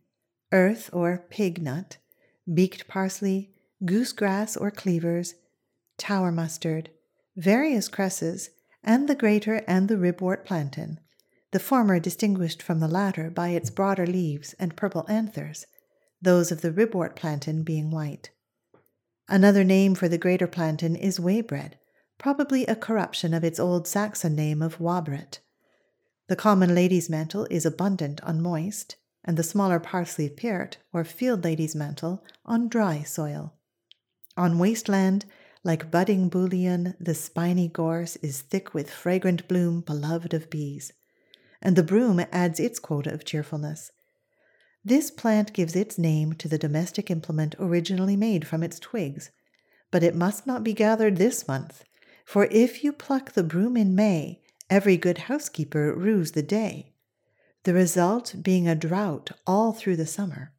earth 0.51 0.89
or 0.91 1.27
pig 1.29 1.61
nut, 1.61 1.97
beaked 2.51 2.87
parsley, 2.87 3.53
goosegrass 3.85 4.57
or 4.57 4.71
cleavers, 4.71 5.35
tower 5.99 6.31
mustard, 6.31 6.89
various 7.35 7.87
cresses, 7.89 8.49
and 8.83 9.07
the 9.07 9.13
greater 9.13 9.57
and 9.67 9.87
the 9.87 9.97
ribwort 9.97 10.45
plantain, 10.45 10.99
the 11.51 11.59
former 11.59 11.99
distinguished 11.99 12.63
from 12.63 12.79
the 12.79 12.87
latter 12.87 13.29
by 13.29 13.49
its 13.49 13.69
broader 13.69 14.07
leaves 14.07 14.53
and 14.53 14.75
purple 14.75 15.05
anthers, 15.07 15.67
those 16.23 16.51
of 16.51 16.61
the 16.61 16.71
ribwort 16.71 17.15
plantain 17.15 17.63
being 17.63 17.91
white. 17.91 18.29
Another 19.27 19.63
name 19.63 19.93
for 19.95 20.07
the 20.07 20.17
greater 20.17 20.47
plantain 20.47 20.95
is 20.95 21.19
waybread, 21.19 21.73
probably 22.17 22.65
a 22.65 22.75
corruption 22.75 23.33
of 23.33 23.43
its 23.43 23.59
old 23.59 23.87
Saxon 23.87 24.35
name 24.35 24.61
of 24.61 24.79
wabret. 24.79 25.39
The 26.27 26.35
common 26.35 26.73
lady's 26.73 27.09
mantle 27.09 27.45
is 27.49 27.65
abundant 27.65 28.21
on 28.23 28.41
moist, 28.41 28.95
and 29.25 29.37
the 29.37 29.43
smaller 29.43 29.79
parsley 29.79 30.29
piert, 30.29 30.77
or 30.93 31.03
field 31.03 31.43
lady's 31.43 31.75
mantle, 31.75 32.23
on 32.45 32.69
dry 32.69 33.03
soil. 33.03 33.53
On 34.37 34.57
wasteland, 34.57 35.25
like 35.63 35.91
budding 35.91 36.29
bullion, 36.29 36.95
the 36.99 37.15
spiny 37.15 37.67
gorse 37.67 38.15
is 38.17 38.41
thick 38.41 38.73
with 38.73 38.89
fragrant 38.89 39.47
bloom 39.47 39.81
beloved 39.81 40.33
of 40.33 40.49
bees, 40.49 40.91
and 41.61 41.75
the 41.75 41.83
broom 41.83 42.25
adds 42.31 42.59
its 42.59 42.79
quota 42.79 43.13
of 43.13 43.25
cheerfulness. 43.25 43.91
This 44.85 45.11
plant 45.11 45.53
gives 45.53 45.75
its 45.75 45.97
name 45.97 46.33
to 46.33 46.47
the 46.47 46.57
domestic 46.57 47.09
implement 47.09 47.55
originally 47.59 48.15
made 48.15 48.47
from 48.47 48.63
its 48.63 48.79
twigs, 48.79 49.31
but 49.91 50.03
it 50.03 50.15
must 50.15 50.45
not 50.45 50.63
be 50.63 50.73
gathered 50.73 51.17
this 51.17 51.47
month, 51.47 51.83
for 52.25 52.45
if 52.45 52.83
you 52.83 52.91
pluck 52.91 53.31
the 53.31 53.43
broom 53.43 53.77
in 53.77 53.95
May, 53.95 54.41
every 54.69 54.97
good 54.97 55.19
housekeeper 55.19 55.93
rues 55.95 56.31
the 56.31 56.43
day 56.43 56.93
the 57.63 57.73
result 57.73 58.35
being 58.41 58.67
a 58.67 58.75
drought 58.75 59.31
all 59.47 59.71
through 59.71 59.95
the 59.95 60.05
summer, 60.05 60.51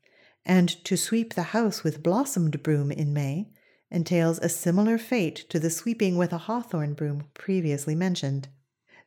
and 0.45 0.69
to 0.85 0.97
sweep 0.97 1.35
the 1.35 1.43
house 1.43 1.85
with 1.85 2.03
blossomed 2.03 2.63
broom 2.63 2.91
in 2.91 3.13
May 3.13 3.51
entails 3.91 4.39
a 4.39 4.49
similar 4.49 4.99
fate 4.99 5.37
to 5.51 5.59
the 5.59 5.71
sweeping 5.71 6.17
with 6.17 6.33
a 6.33 6.39
hawthorn 6.39 6.95
broom 6.95 7.25
previously 7.35 7.95
mentioned. 7.95 8.49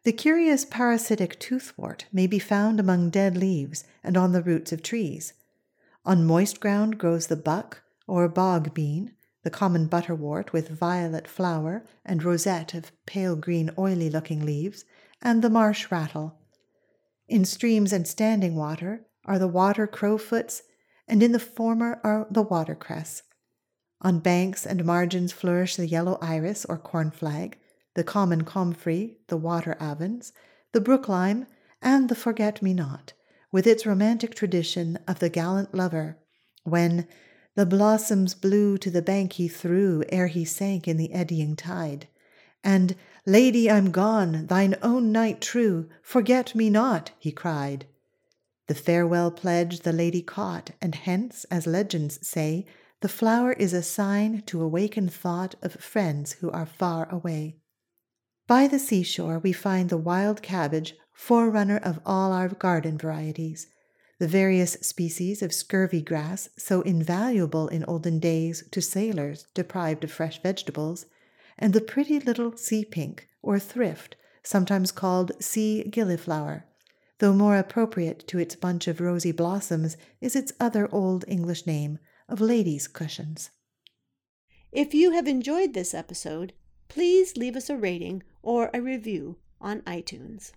The 0.03 0.13
curious 0.13 0.63
parasitic 0.63 1.39
toothwort 1.39 2.05
may 2.13 2.27
be 2.27 2.39
found 2.39 2.79
among 2.79 3.09
dead 3.09 3.35
leaves 3.35 3.83
and 4.03 4.15
on 4.15 4.31
the 4.31 4.41
roots 4.41 4.71
of 4.71 4.81
trees. 4.81 5.33
On 6.05 6.25
moist 6.25 6.59
ground 6.59 6.97
grows 6.97 7.27
the 7.27 7.35
buck 7.35 7.81
or 8.07 8.29
bog 8.29 8.73
bean, 8.73 9.13
the 9.43 9.49
common 9.49 9.87
butterwort 9.87 10.53
with 10.53 10.69
violet 10.69 11.27
flower 11.27 11.85
and 12.05 12.23
rosette 12.23 12.73
of 12.73 12.91
pale 13.05 13.35
green 13.35 13.69
oily 13.77 14.09
looking 14.09 14.45
leaves, 14.45 14.85
and 15.21 15.41
the 15.41 15.49
marsh 15.49 15.91
rattle. 15.91 16.39
In 17.27 17.43
streams 17.43 17.91
and 17.91 18.07
standing 18.07 18.55
water 18.55 19.05
are 19.25 19.39
the 19.39 19.47
water 19.47 19.87
crowfoots, 19.87 20.61
and 21.07 21.21
in 21.21 21.33
the 21.33 21.39
former 21.39 21.99
are 22.03 22.27
the 22.29 22.43
watercress. 22.43 23.23
On 24.01 24.19
banks 24.19 24.65
and 24.65 24.85
margins 24.85 25.33
flourish 25.33 25.75
the 25.75 25.87
yellow 25.87 26.17
iris 26.21 26.65
or 26.65 26.77
cornflag, 26.77 27.55
the 27.97 28.03
common 28.03 28.43
comfrey, 28.43 29.17
the 29.25 29.35
water 29.35 29.75
avens, 29.81 30.31
the 30.71 30.79
brook 30.79 31.09
lime, 31.09 31.47
and 31.81 32.09
the 32.09 32.15
forget 32.15 32.61
me 32.61 32.71
not, 32.71 33.13
with 33.51 33.65
its 33.65 33.87
romantic 33.87 34.35
tradition 34.35 34.99
of 35.07 35.17
the 35.17 35.29
gallant 35.29 35.73
lover, 35.73 36.15
when 36.63 37.07
the 37.55 37.65
blossoms 37.65 38.35
blue 38.35 38.77
to 38.77 38.91
the 38.91 39.01
bank 39.01 39.33
he 39.33 39.47
threw 39.47 40.03
ere 40.09 40.27
he 40.27 40.45
sank 40.45 40.87
in 40.87 40.97
the 40.97 41.11
eddying 41.11 41.55
tide, 41.55 42.07
and 42.63 42.95
Lady, 43.25 43.69
I'm 43.69 43.89
gone, 43.89 44.45
thine 44.45 44.75
own 44.83 45.11
knight 45.11 45.41
true, 45.41 45.89
forget 46.03 46.53
me 46.53 46.69
not, 46.69 47.09
he 47.17 47.31
cried. 47.31 47.87
The 48.67 48.75
farewell 48.75 49.31
pledge 49.31 49.79
the 49.79 49.91
lady 49.91 50.21
caught, 50.21 50.69
and 50.79 50.93
hence, 50.93 51.45
as 51.49 51.65
legends 51.65 52.19
say, 52.21 52.67
the 53.01 53.09
flower 53.09 53.53
is 53.53 53.73
a 53.73 53.81
sign 53.81 54.43
to 54.43 54.61
awaken 54.61 55.09
thought 55.09 55.55
of 55.63 55.73
friends 55.73 56.33
who 56.33 56.51
are 56.51 56.67
far 56.67 57.09
away. 57.09 57.57
By 58.47 58.67
the 58.67 58.79
seashore 58.79 59.39
we 59.39 59.51
find 59.51 59.89
the 59.89 59.97
wild 59.97 60.41
cabbage, 60.41 60.95
forerunner 61.11 61.79
of 61.79 61.99
all 62.05 62.31
our 62.31 62.47
garden 62.47 62.97
varieties, 62.97 63.67
the 64.19 64.27
various 64.27 64.73
species 64.81 65.41
of 65.41 65.53
scurvy 65.53 66.01
grass, 66.01 66.47
so 66.57 66.81
invaluable 66.81 67.67
in 67.67 67.83
olden 67.83 68.19
days 68.19 68.63
to 68.71 68.81
sailors 68.81 69.47
deprived 69.53 70.05
of 70.05 70.11
fresh 70.11 70.41
vegetables, 70.41 71.07
and 71.57 71.73
the 71.73 71.81
pretty 71.81 72.19
little 72.21 72.55
sea 72.55 72.85
pink, 72.85 73.27
or 73.41 73.59
thrift, 73.59 74.15
sometimes 74.43 74.93
called 74.93 75.33
sea 75.43 75.83
gilliflower, 75.89 76.63
though 77.19 77.33
more 77.33 77.57
appropriate 77.57 78.25
to 78.27 78.39
its 78.39 78.55
bunch 78.55 78.87
of 78.87 79.01
rosy 79.01 79.33
blossoms 79.33 79.97
is 80.21 80.37
its 80.37 80.53
other 80.57 80.87
old 80.93 81.25
English 81.27 81.67
name 81.67 81.99
of 82.29 82.39
ladies' 82.39 82.87
cushions. 82.87 83.49
If 84.71 84.93
you 84.93 85.11
have 85.11 85.27
enjoyed 85.27 85.73
this 85.73 85.93
episode, 85.93 86.53
please 86.87 87.35
leave 87.35 87.57
us 87.57 87.69
a 87.69 87.75
rating 87.75 88.23
or 88.47 88.69
a 88.73 88.81
review 88.81 89.35
on 89.59 89.81
iTunes. 89.81 90.53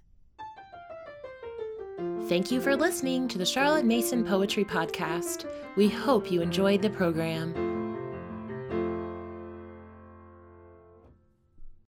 Thank 2.29 2.53
you 2.53 2.61
for 2.61 2.77
listening 2.77 3.27
to 3.27 3.37
the 3.37 3.45
Charlotte 3.45 3.85
Mason 3.85 4.25
Poetry 4.25 4.65
Podcast. 4.65 5.45
We 5.75 5.89
hope 5.89 6.31
you 6.31 6.41
enjoyed 6.41 6.83
the 6.83 6.91
program. 6.91 7.70